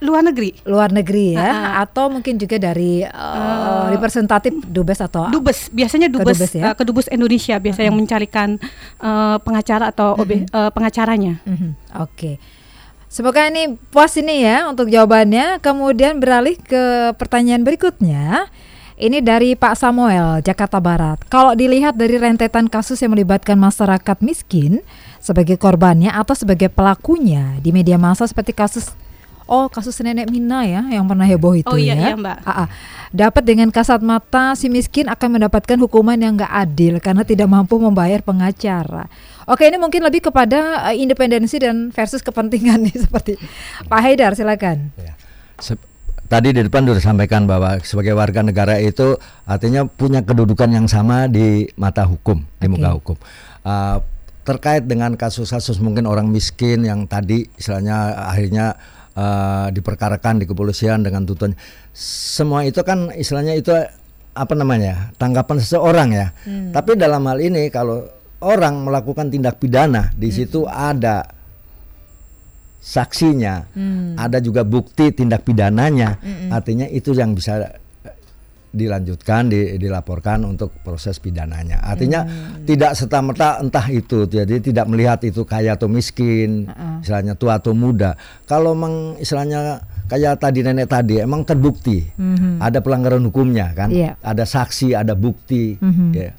[0.00, 0.56] Luar negeri.
[0.64, 6.40] luar negeri ya Ah, atau mungkin juga dari uh, representatif dubes atau Dubes biasanya dubes
[6.40, 6.62] Kedubes ya?
[6.66, 8.56] eh, kedubes Indonesia biasa yang mencarikan
[8.96, 11.44] eh, pengacara atau OB, eh, pengacaranya.
[11.44, 12.40] Mhm, Oke.
[13.06, 15.58] Semoga ini puas ini ya untuk jawabannya.
[15.58, 16.82] Kemudian beralih ke
[17.14, 18.46] pertanyaan berikutnya.
[18.94, 21.18] Ini dari Pak Samuel, Jakarta Barat.
[21.26, 24.84] Kalau dilihat dari rentetan kasus yang melibatkan masyarakat miskin
[25.18, 28.92] sebagai korbannya atau sebagai pelakunya di media massa seperti kasus
[29.50, 32.14] Oh, kasus nenek Mina ya yang pernah heboh itu Oh, iya, ya.
[32.14, 32.38] iya, Mbak.
[32.46, 32.68] Ah, ah.
[33.10, 37.74] Dapat dengan kasat mata si miskin akan mendapatkan hukuman yang nggak adil karena tidak mampu
[37.82, 39.10] membayar pengacara.
[39.50, 43.34] Oke, ini mungkin lebih kepada eh, independensi dan versus kepentingan nih seperti
[43.90, 44.94] Pak Haidar silakan.
[44.94, 45.18] Ya.
[45.58, 45.90] Se-
[46.30, 51.26] Tadi di depan sudah sampaikan bahwa sebagai warga negara itu artinya punya kedudukan yang sama
[51.26, 52.78] di mata hukum, di Oke.
[52.78, 53.16] muka hukum.
[53.66, 53.98] Uh,
[54.46, 58.78] terkait dengan kasus-kasus mungkin orang miskin yang tadi istilahnya akhirnya
[59.16, 61.56] uh, diperkarakan di kepolisian dengan tuntutan,
[61.96, 63.72] semua itu kan istilahnya itu
[64.30, 66.26] apa namanya tanggapan seseorang ya.
[66.70, 68.06] Tapi dalam hal ini kalau
[68.40, 71.26] orang melakukan tindak pidana di situ ada
[72.80, 73.68] saksinya,
[74.16, 76.16] ada juga bukti tindak pidananya.
[76.48, 77.76] Artinya itu yang bisa
[78.70, 81.82] dilanjutkan, di- dilaporkan untuk proses pidananya.
[81.82, 82.22] Artinya
[82.62, 87.74] tidak serta merta entah itu, jadi tidak melihat itu kaya atau miskin, istilahnya tua atau
[87.74, 88.14] muda.
[88.44, 92.06] Kalau memang istilahnya kayak tadi nenek tadi, emang terbukti
[92.58, 94.14] ada pelanggaran hukumnya kan, Iya.
[94.18, 96.08] ada saksi, ada bukti, Mhm.
[96.14, 96.30] ya.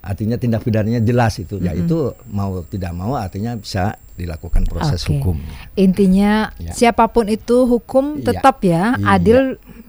[0.00, 5.16] Artinya tindak pidananya jelas itu, ya itu mau tidak mau artinya bisa dilakukan proses Oke.
[5.16, 5.36] hukum.
[5.76, 6.72] Intinya Ya.
[6.72, 8.32] siapa pun itu hukum Iya.
[8.32, 9.04] tetap ya Iya.
[9.10, 9.38] adil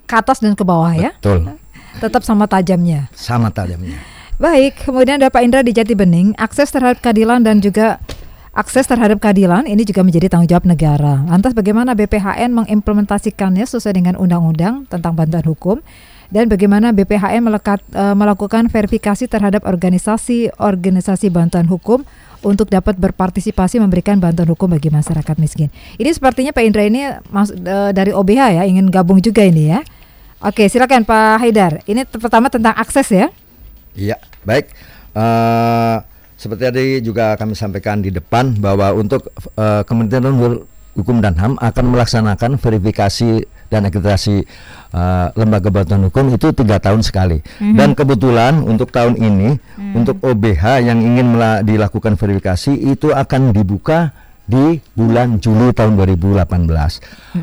[0.04, 1.16] ke atas dan ke bawah ya.
[1.16, 1.48] Betul,
[2.00, 3.12] Tetap sama tajamnya.
[3.12, 4.00] sama tajamnya.
[4.42, 8.02] Baik, kemudian ada Pak Indra di Jati Bening, akses terhadap keadilan dan juga
[8.52, 11.24] akses terhadap keadilan ini juga menjadi tanggung jawab negara.
[11.30, 15.78] Lantas bagaimana BPHN mengimplementasikannya sesuai dengan undang-undang tentang bantuan hukum
[16.32, 22.04] dan bagaimana BPHN melekat, eh, melakukan verifikasi terhadap organisasi-organisasi bantuan hukum
[22.42, 25.70] untuk dapat berpartisipasi memberikan bantuan hukum bagi masyarakat miskin.
[26.02, 29.86] Ini sepertinya Pak Indra ini mas, eh, dari OBH ya ingin gabung juga ini ya.
[30.42, 31.86] Oke, silakan Pak Haidar.
[31.86, 33.30] Ini pertama tentang akses ya.
[33.94, 34.74] Iya, baik.
[35.14, 35.98] Eh,
[36.34, 40.34] seperti tadi juga kami sampaikan di depan bahwa untuk eh, Kementerian
[40.92, 44.44] Hukum dan HAM akan melaksanakan verifikasi dan akreditasi
[44.92, 47.40] uh, lembaga bantuan hukum itu tiga tahun sekali.
[47.64, 49.56] Dan kebetulan untuk tahun ini
[49.96, 54.12] untuk OBH yang ingin dilakukan verifikasi itu akan dibuka
[54.52, 56.36] di bulan Juli tahun 2018.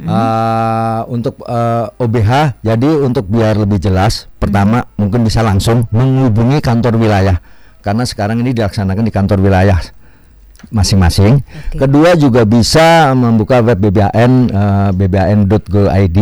[0.04, 7.00] Uh, untuk uh, OBH, jadi untuk biar lebih jelas, pertama mungkin bisa langsung menghubungi kantor
[7.00, 7.40] wilayah.
[7.80, 9.80] Karena sekarang ini dilaksanakan di kantor wilayah
[10.74, 11.40] masing-masing.
[11.40, 11.78] Oke.
[11.86, 16.18] Kedua juga bisa membuka web BBAN uh, bban.go.id.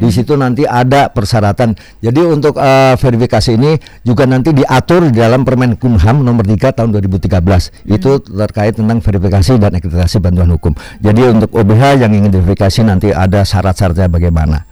[0.00, 1.76] Di situ nanti ada persyaratan.
[2.00, 7.84] Jadi untuk uh, verifikasi ini juga nanti diatur di dalam Permenkumham nomor 3 tahun 2013.
[7.84, 10.72] Itu terkait tentang verifikasi dan akreditasi bantuan hukum.
[11.04, 14.64] Jadi untuk OBH yang ingin verifikasi nanti ada syarat-syaratnya bagaimana.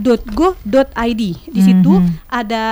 [0.08, 1.22] sitbankum.bphn.go.id.
[1.52, 2.12] Di situ Mhm.
[2.32, 2.64] ada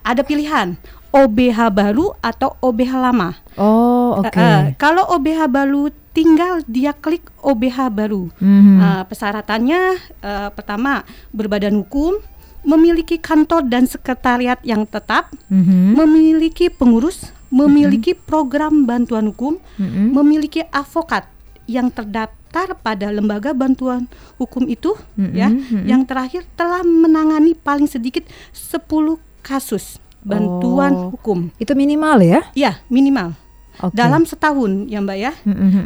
[0.00, 0.78] ada pilihan
[1.10, 3.34] OBH baru atau OBH lama.
[3.56, 4.36] Oh, oke.
[4.36, 8.32] Eh, eh, kalau OBH baru tinggal dia klik OBH baru.
[8.40, 8.80] Mhm.
[8.80, 9.80] Eh, persyaratannya
[10.24, 11.04] eh, pertama
[11.36, 12.16] berbadan hukum,
[12.64, 15.92] memiliki kantor dan sekretariat yang tetap, Mhm.
[15.94, 20.16] memiliki pengurus, memiliki program bantuan hukum, Mhm.
[20.16, 21.28] memiliki avokat
[21.68, 24.08] yang terdaftar pada lembaga bantuan
[24.40, 25.52] hukum itu ya.
[25.52, 25.84] Mhm, mhm.
[25.84, 31.14] Yang terakhir telah menangani paling sedikit 10 kasus bantuan Oh.
[31.14, 31.54] hukum.
[31.60, 32.40] Itu minimal ya?
[32.58, 33.45] Ya, minimal
[33.82, 33.94] Oke.
[33.94, 35.32] dalam setahun ya Mbak ya.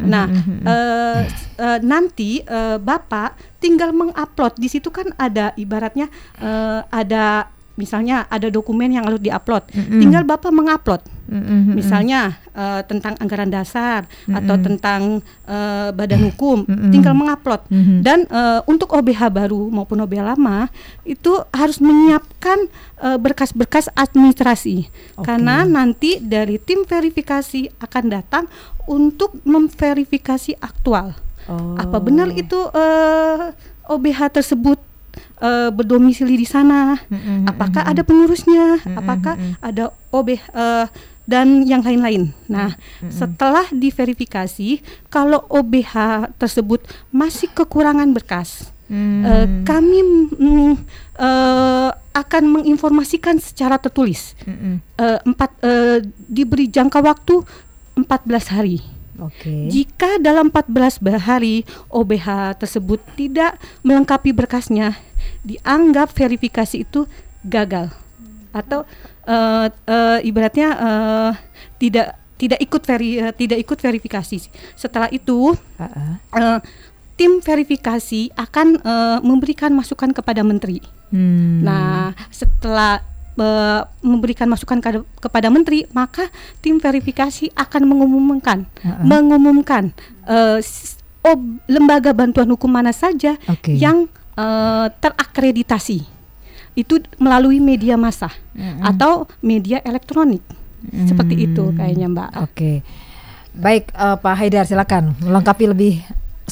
[0.06, 0.26] Nah,
[0.66, 1.20] eh,
[1.58, 6.06] eh, nanti eh, Bapak tinggal mengupload di situ kan ada ibaratnya
[6.40, 7.50] eh, ada
[7.80, 9.64] misalnya ada dokumen yang harus diupload.
[9.72, 10.00] Mm-mm.
[10.04, 11.00] Tinggal Bapak mengupload.
[11.30, 11.72] Mhm, mhm.
[11.78, 14.66] Misalnya eh, tentang anggaran dasar atau Mm-mm.
[14.66, 15.00] tentang
[15.48, 16.92] eh, badan hukum, Mm-mm.
[16.92, 17.64] tinggal mengupload.
[17.72, 18.04] Mhm.
[18.04, 20.68] Dan eh, untuk OBH baru maupun OBH lama
[21.08, 22.68] itu harus menyiapkan
[23.00, 25.24] eh, berkas-berkas administrasi Oke.
[25.24, 28.44] karena nanti dari tim verifikasi akan datang
[28.90, 31.14] untuk memverifikasi aktual.
[31.46, 31.78] Oh.
[31.78, 33.54] Apa benar itu eh,
[33.86, 34.89] OBH tersebut
[35.40, 37.00] eh, berdomisili di sana?
[37.08, 38.78] Mhm, Apakah ada pengurusnya?
[38.78, 40.86] Mm-mm, Apakah ada OB eh,
[41.24, 42.34] dan yang lain-lain.
[42.46, 42.74] Nah,
[43.06, 45.94] setelah diverifikasi, kalau OBH
[46.36, 49.22] tersebut masih kekurangan berkas, Hmm.
[49.22, 50.02] eh, kami
[50.34, 50.72] mm,
[51.14, 54.34] eh, akan menginformasikan secara tertulis.
[54.42, 54.82] Mhm.
[54.98, 57.38] Eh, empat eh, diberi jangka waktu
[57.94, 58.82] 14 hari.
[59.20, 59.68] Oke.
[59.68, 64.96] Jika dalam 14 hari OBH tersebut tidak melengkapi berkasnya,
[65.44, 67.04] dianggap verifikasi itu
[67.44, 67.92] gagal
[68.50, 68.82] atau
[69.28, 71.30] eh, eh, ibaratnya eh,
[71.78, 74.38] tidak tidak ikut veri, eh, tidak ikut verifikasi.
[74.74, 76.16] Setelah itu Ah-ah.
[76.40, 76.58] eh,
[77.20, 80.80] tim verifikasi akan eh, memberikan masukan kepada menteri.
[81.12, 81.60] Hmm.
[81.60, 83.04] Nah, setelah
[84.00, 86.28] memberikan masukan ke- kepada menteri, maka
[86.58, 89.00] tim verifikasi akan mengumumkan Ha-ha.
[89.00, 93.74] mengumumkan eh, s- ob- lembaga bantuan hukum mana saja Oke.
[93.74, 96.04] yang eh, terakreditasi.
[96.72, 98.80] Itu melalui media massa Mm-mm.
[98.80, 100.40] atau media elektronik.
[101.02, 101.76] Seperti itu Hmm.
[101.76, 102.30] kayaknya, Mbak.
[102.42, 102.72] Oke.
[103.52, 105.94] Baik, eh, Pak Haidar silakan melengkapi lebih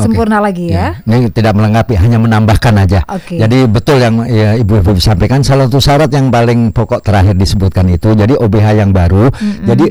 [0.06, 0.94] Sempurna lagi ya.
[1.02, 3.00] Ini tidak melengkapi, hanya menambahkan aja.
[3.10, 3.40] Oke.
[3.40, 7.90] Jadi betul yang ya, Ibu Ibu sampaikan salah satu syarat yang paling pokok terakhir disebutkan
[7.90, 8.14] itu.
[8.14, 9.28] Jadi OBH yang baru.
[9.66, 9.90] Jadi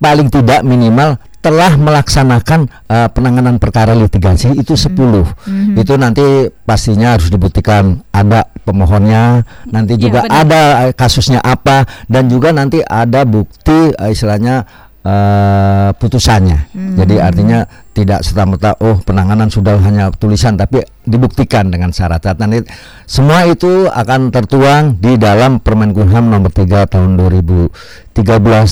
[0.00, 5.76] paling tidak minimal telah melaksanakan uh, penanganan perkara litigasi itu 10.
[5.76, 10.36] Itu nanti pastinya harus dibuktikan ada pemohonnya, nanti Iya, juga benar.
[10.44, 14.68] ada uh, kasusnya apa dan juga nanti ada bukti uh, istilahnya
[15.10, 16.70] uh, putusannya.
[16.70, 22.38] Jadi artinya tidak serta-merta oh penanganan sudah hanya tulisan tapi dibuktikan dengan syarat-syarat.
[22.38, 22.58] Nanti
[23.04, 28.14] semua itu akan tertuang di dalam Permenkumham nomor 3 tahun 2013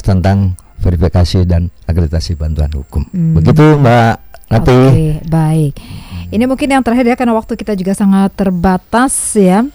[0.01, 3.03] tentang verifikasi dan akreditasi bantuan hukum.
[3.11, 3.35] Hmm.
[3.35, 4.15] Begitu Mbak
[4.49, 4.79] Rati.
[4.89, 5.75] Oke, baik.
[6.29, 9.67] Ini mungkin yang terakhir ya karena waktu kita juga sangat terbatas ya.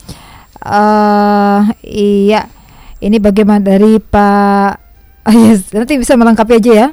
[0.63, 2.47] eh iya.
[3.03, 4.82] Ini bagaimana dari Pak
[5.23, 6.87] Ah, yes, nanti bisa melengkapi aja ya.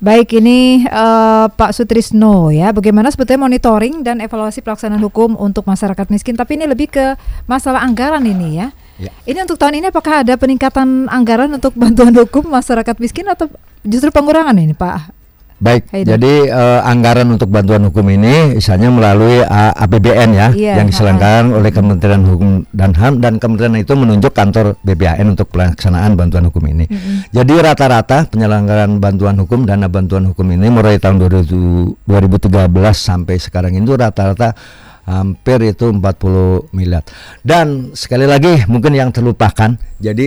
[0.00, 6.08] Baik ini eh, Pak Sutrisno ya, bagaimana sebetulnya monitoring dan evaluasi pelaksanaan hukum untuk masyarakat
[6.08, 6.40] miskin?
[6.40, 8.72] Tapi ini lebih ke masalah anggaran ini ya.
[8.96, 9.12] Ya.
[9.28, 13.52] Ini untuk tahun ini apakah ada peningkatan anggaran untuk bantuan hukum masyarakat miskin atau
[13.84, 15.19] justru pengurangan ini Pak?
[15.60, 16.16] Baik, Haidar.
[16.16, 21.52] jadi eh, anggaran untuk bantuan hukum ini misalnya melalui A- APBN ya, Iya, yang diselenggarakan
[21.52, 26.64] oleh Kementerian Hukum dan HAM dan kementerian itu menunjuk kantor BBAN untuk pelaksanaan bantuan hukum
[26.64, 26.88] ini.
[27.28, 32.56] Jadi rata-rata penyelenggaraan bantuan hukum dana bantuan hukum ini mulai tahun 2000 2013
[32.96, 34.56] sampai sekarang itu rata-rata
[35.04, 37.04] hampir itu 40 miliar.
[37.44, 40.26] Dan sekali lagi mungkin yang terlupakan, jadi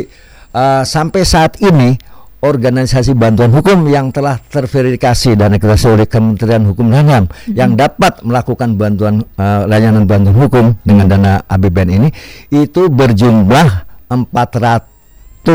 [0.54, 1.98] eh, sampai saat ini
[2.44, 7.26] organisasi bantuan hukum yang telah terverifikasi dan akreditasi oleh Kementerian Hukum dan HAM
[7.56, 12.10] yang dapat melakukan bantuan eh, layanan bantuan hukum dengan dana APBN ini
[12.52, 15.48] itu berjumlah 405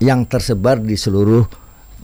[0.00, 1.44] yang tersebar di seluruh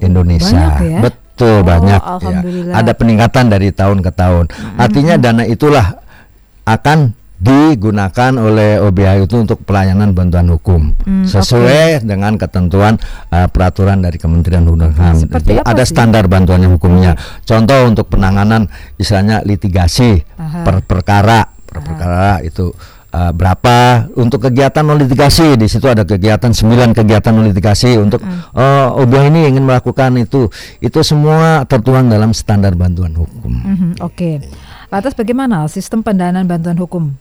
[0.05, 0.53] Indonesia.
[0.79, 1.01] Banyak ya?
[1.01, 2.15] Betul Oh, banyak ya.
[2.15, 2.75] alhamdulillah.
[2.79, 4.45] Ada peningkatan dari tahun ke tahun.
[4.79, 5.99] Artinya dana itulah
[6.63, 7.11] akan
[7.45, 12.97] digunakan oleh OBH itu untuk pelayanan bantuan hukum Hmm, sesuai dengan ketentuan
[13.28, 15.28] uh, peraturan dari Kementerian Hukum dan HAM.
[15.28, 15.92] Seperti Jadi ada sih?
[15.92, 17.12] standar bantuannya hukumnya.
[17.45, 18.64] Contoh untuk penanganan
[18.97, 20.64] misalnya litigasi Aha.
[20.64, 22.72] per perkara, per perkara itu
[23.12, 28.24] uh, berapa untuk kegiatan non litigasi di situ ada kegiatan 9 kegiatan non litigasi untuk
[28.57, 30.49] oh OBH ini ingin melakukan itu
[30.80, 33.53] itu semua tertuang dalam standar bantuan hukum.
[33.53, 34.40] Mhm, Oke.
[34.95, 37.18] Lantas bagaimana sistem pendanaan bantuan hukum?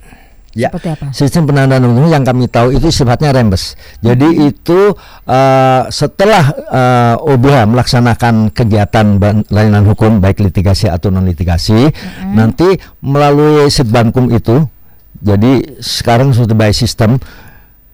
[0.54, 1.10] Ya, Seperti apa?
[1.18, 3.74] sistem pendanaan hukum yang kami tahu itu sifatnya rembes.
[4.06, 4.50] Jadi Hmm.
[4.54, 4.80] itu
[5.26, 9.18] eh, setelah eh, OBH melaksanakan kegiatan
[9.50, 12.38] layanan hukum baik litigasi atau non litigasi, Hmm.
[12.38, 12.70] nanti
[13.02, 14.70] melalui Sitbankum itu,
[15.18, 17.18] jadi sekarang sudah by sistem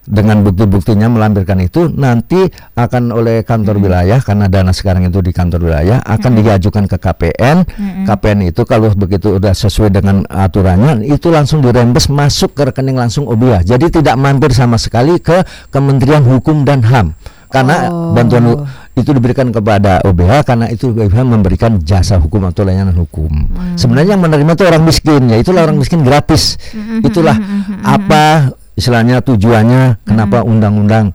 [0.10, 3.86] dengan bukti-buktinya melampirkan itu nanti akan oleh kantor Hmm.
[3.86, 7.58] wilayah karena dana sekarang itu di kantor wilayah akan diajukan ke KPN.
[7.70, 8.06] Hmm.
[8.10, 13.30] KPN itu kalau begitu udah sesuai dengan aturannya itu langsung dirembes masuk ke rekening langsung
[13.30, 13.70] OBH.
[13.70, 17.14] Jadi tidak mampir sama sekali ke Kementerian Hukum dan HAM.
[17.50, 18.14] Karena Oh.
[18.14, 23.30] bantuan itu diberikan kepada OBH karena itu OBH memberikan jasa hukum atau layanan hukum.
[23.30, 23.74] Hmm.
[23.74, 26.58] Sebenarnya yang menerima itu orang miskin, ya itulah orang miskin gratis.
[26.74, 27.34] Hmm, Itulah
[27.82, 31.12] apa istilahnya tujuannya kenapa undang-undang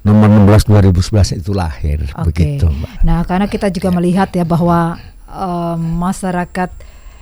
[0.00, 2.32] nomor 16 2011 itu lahir Oke.
[2.32, 3.04] begitu, Mbak.
[3.04, 4.96] Nah, karena kita juga melihat ya bahwa
[5.28, 6.70] em, masyarakat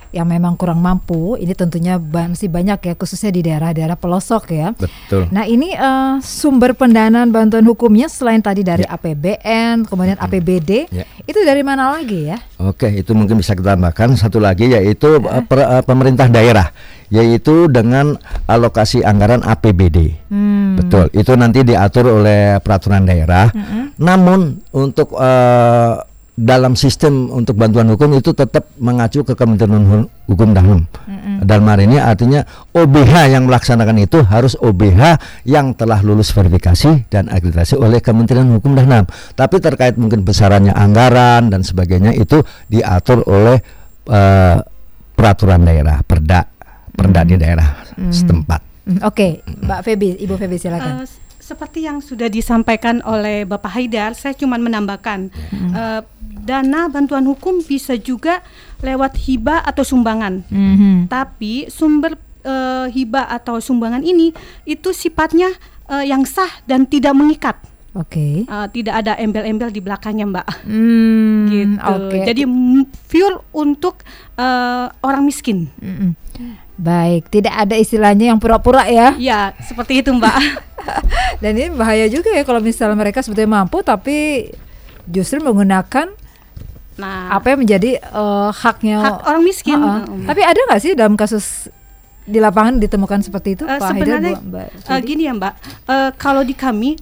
[0.09, 4.67] yang memang kurang mampu, ini tentunya masih banyak ya, khususnya di daerah-daerah pelosok ya.
[4.73, 5.29] Betul.
[5.29, 11.05] Nah, ini eh, sumber pendanaan bantuan hukumnya selain tadi dari APBN, kemudian APBD, Ya.
[11.23, 12.41] itu dari mana lagi ya?
[12.57, 16.73] Oke, itu mungkin bisa kita tambahkan satu lagi yaitu eh, per- eh, pemerintah daerah
[17.09, 20.13] yaitu dengan alokasi anggaran APBD.
[20.29, 20.77] Hmm.
[20.77, 23.49] Betul, itu nanti diatur oleh peraturan daerah.
[23.97, 25.93] Namun untuk eh,
[26.39, 30.81] dalam sistem untuk bantuan hukum itu tetap mengacu ke Kementerian Hu- Hukum dan HAM.
[31.41, 37.27] Dalam hal ini artinya OBH yang melaksanakan itu harus OBH yang telah lulus verifikasi dan
[37.27, 39.05] akreditasi oleh Kementerian Hukum dan HAM.
[39.33, 43.59] Tapi terkait mungkin besarannya anggaran dan sebagainya itu diatur oleh
[44.05, 44.57] eh,
[45.11, 46.47] peraturan daerah, perda,
[46.89, 48.61] perda di daerah setempat.
[49.01, 51.03] Oke, Mbak Feby, Ibu Feby silakan.
[51.03, 51.19] S-
[51.49, 55.33] seperti yang sudah disampaikan oleh Bapak Haidar, saya cuma menambahkan
[55.73, 56.01] eh,
[56.45, 58.45] dana bantuan hukum bisa juga
[58.85, 60.45] lewat hibah atau sumbangan.
[60.45, 61.09] Mhm.
[61.09, 62.13] Tapi sumber
[62.45, 64.29] eh, hibah atau sumbangan ini
[64.69, 65.49] itu sifatnya
[65.89, 67.57] eh, yang sah dan tidak mengikat.
[67.97, 68.45] Oke.
[68.45, 70.47] Eh, tidak ada embel-embel di belakangnya, Mbak.
[70.69, 71.81] Hmm, gitu.
[71.81, 72.17] Oke.
[72.29, 72.41] Jadi
[73.09, 74.05] pure untuk
[74.37, 75.65] eh, orang miskin.
[75.81, 76.13] Mm-mm.
[76.79, 79.11] Baik, tidak ada istilahnya yang pura-pura ya.
[79.13, 80.31] Ya, seperti itu, Mbak.
[81.43, 84.47] Dan ini bahaya juga ya kalau misalnya mereka sebetulnya mampu tapi
[85.05, 86.15] justru menggunakan
[86.95, 89.75] Nah, apa yang menjadi eh, haknya hak orang miskin.
[89.75, 90.03] Heeh.
[90.05, 90.23] Mm.
[90.25, 91.71] Tapi ada nggak sih dalam kasus
[92.21, 95.03] di lapangan ditemukan seperti itu, Eh, Pak Haidar, sebenarnya Bu- Mbak Feby?
[95.05, 95.53] gini ya Mbak,
[95.85, 96.99] Eh, kalau di kami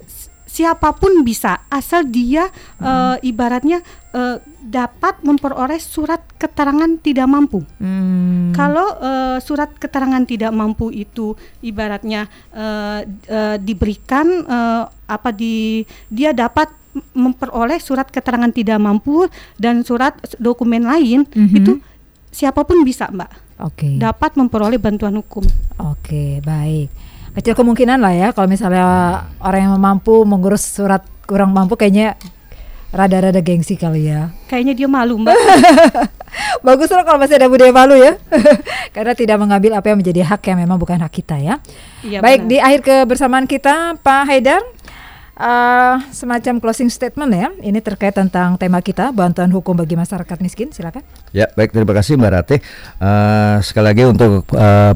[0.00, 2.46] s- siapa pun bisa asal dia
[2.76, 3.82] eh, ibaratnya
[4.14, 7.66] eh, dapat memperoleh surat keterangan tidak mampu.
[7.76, 15.82] Hmm, Kalau eh, surat keterangan tidak mampu itu ibaratnya eh, eh, diberikan eh, apa di
[16.06, 16.70] dia dapat
[17.10, 21.56] memperoleh surat keterangan tidak mampu dan surat dokumen lain Mhm.
[21.56, 21.72] itu
[22.30, 23.98] siapa pun bisa Mbak Oke.
[23.98, 25.42] dapat memperoleh bantuan hukum.
[25.80, 26.90] Oke, baik.
[27.34, 28.86] Kecil kemungkinan lah ya kalau misalnya
[29.38, 32.14] orang yang mampu mengurus surat kurang mampu kayaknya
[32.94, 34.30] rada-rada gengsi kali ya.
[34.46, 35.34] Kayaknya dia malu Mbak.
[36.66, 38.14] Bagus loh kalau masih ada budaya malu ya.
[38.94, 41.58] Karena tidak mengambil apa yang menjadi hak yang memang bukan hak kita ya.
[42.06, 42.50] Iya, Baik, benar.
[42.54, 44.62] di akhir kebersamaan kita Pak Haidar
[45.34, 47.50] eh, semacam closing statement ya.
[47.58, 50.70] Ini terkait tentang tema kita bantuan hukum bagi masyarakat miskin.
[50.70, 51.02] Silakan.
[51.34, 52.58] Ya, baik terima kasih Mbak Ratih.
[53.02, 54.94] Eh, sekali lagi untuk eh,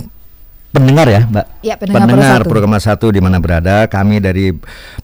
[0.68, 1.46] pendengar ya, Mbak.
[1.64, 4.52] Ya, pendengar Pro program satu di mana berada, kami dari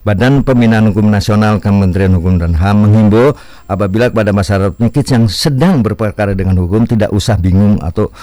[0.05, 3.33] Badan Pembinaan Hukum Nasional Kementerian Hukum dan HAM menghimbau
[3.65, 8.13] apabila kepada masyarakat miskin yang sedang berperkara dengan hukum tidak usah bingung atau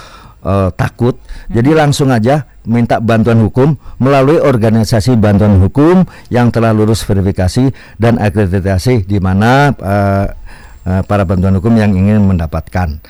[0.46, 1.18] eh, takut.
[1.50, 8.22] Jadi langsung aja minta bantuan hukum melalui organisasi bantuan hukum yang telah lulus verifikasi dan
[8.22, 10.26] akreditasi di mana eh,
[10.86, 13.02] eh, para bantuan hukum yang ingin mendapatkan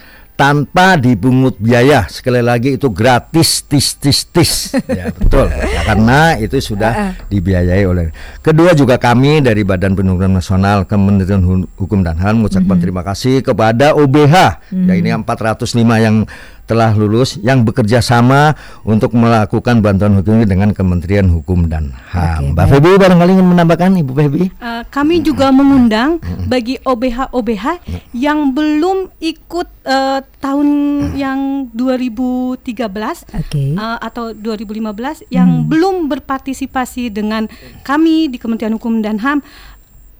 [0.43, 2.11] tanpa dipungut biaya.
[2.11, 4.53] Sekali lagi itu gratis tis tis tis.
[4.91, 5.47] Ya betul.
[5.49, 8.11] Ya, karena itu sudah dibiayai oleh
[8.43, 13.41] kedua juga kami dari Badan Penyuluhan Nasional Kementerian Hu- Hukum dan HAM mengucapkan terima kasih
[13.41, 14.35] kepada OBH
[14.69, 16.27] ya ini yang 405 yang
[16.65, 18.55] telah lulus yang bekerja sama
[18.87, 22.55] untuk melakukan bantuan hukum ini dengan Kementerian Hukum dan HAM.
[22.55, 22.67] Oke, Mbak.
[22.71, 24.43] Febi barangkali ingin menambahkan Ibu Febi?
[24.63, 27.67] Uh, kami juga mengundang bagi OBH-OBH
[28.15, 30.69] yang belum ikut uh, tahun
[31.19, 32.63] yang 2013
[33.37, 33.63] Oke.
[33.77, 37.51] uh, atau 2015 yang belum berpartisipasi dengan
[37.83, 39.43] kami di Kementerian Hukum dan HAM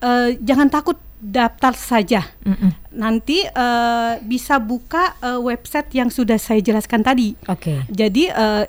[0.03, 2.27] uh, jangan takut daftar saja.
[2.43, 2.75] Mm-mm.
[2.91, 7.39] Nanti uh, bisa buka uh, website yang sudah saya jelaskan tadi.
[7.47, 7.87] Oke.
[7.87, 8.67] Jadi eh,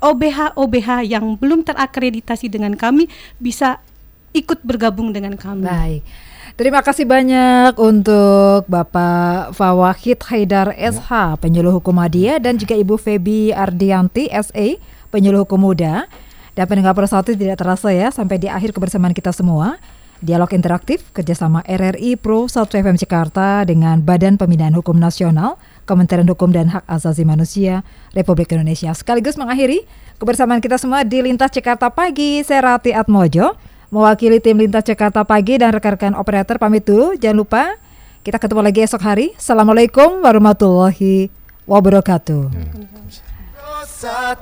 [0.00, 3.04] OBH-OBH yang belum terakreditasi dengan kami
[3.36, 3.84] bisa
[4.32, 5.68] ikut bergabung dengan kami.
[5.68, 6.02] Baik.
[6.56, 13.52] Terima kasih banyak untuk Bapak Fawahid Haidar SH, penyuluh hukum Adia dan juga Ibu Febi
[13.52, 14.80] Ardianti SA,
[15.12, 16.08] penyuluh hukum muda.
[16.56, 19.78] Dan pendengar persatu tidak terasa ya sampai di akhir kebersamaan kita semua.
[20.20, 25.56] Dialog interaktif kerjasama RRI Pro 1 FM Jakarta dengan Badan Pembinaan Hukum Nasional,
[25.88, 27.80] Kementerian Hukum dan Hak Asasi Manusia
[28.12, 28.92] Republik Indonesia.
[28.92, 29.88] Sekaligus mengakhiri
[30.20, 32.44] kebersamaan kita semua di Lintas Jakarta Pagi.
[32.44, 33.56] Saya Rati Atmojo,
[33.88, 37.16] mewakili tim Lintas Jakarta Pagi dan rekan-rekan operator pamit dulu.
[37.16, 37.62] Jangan lupa
[38.20, 39.32] kita ketemu lagi esok hari.
[39.40, 41.32] Assalamualaikum warahmatullahi
[41.64, 42.52] wabarakatuh.
[44.00, 44.36] 1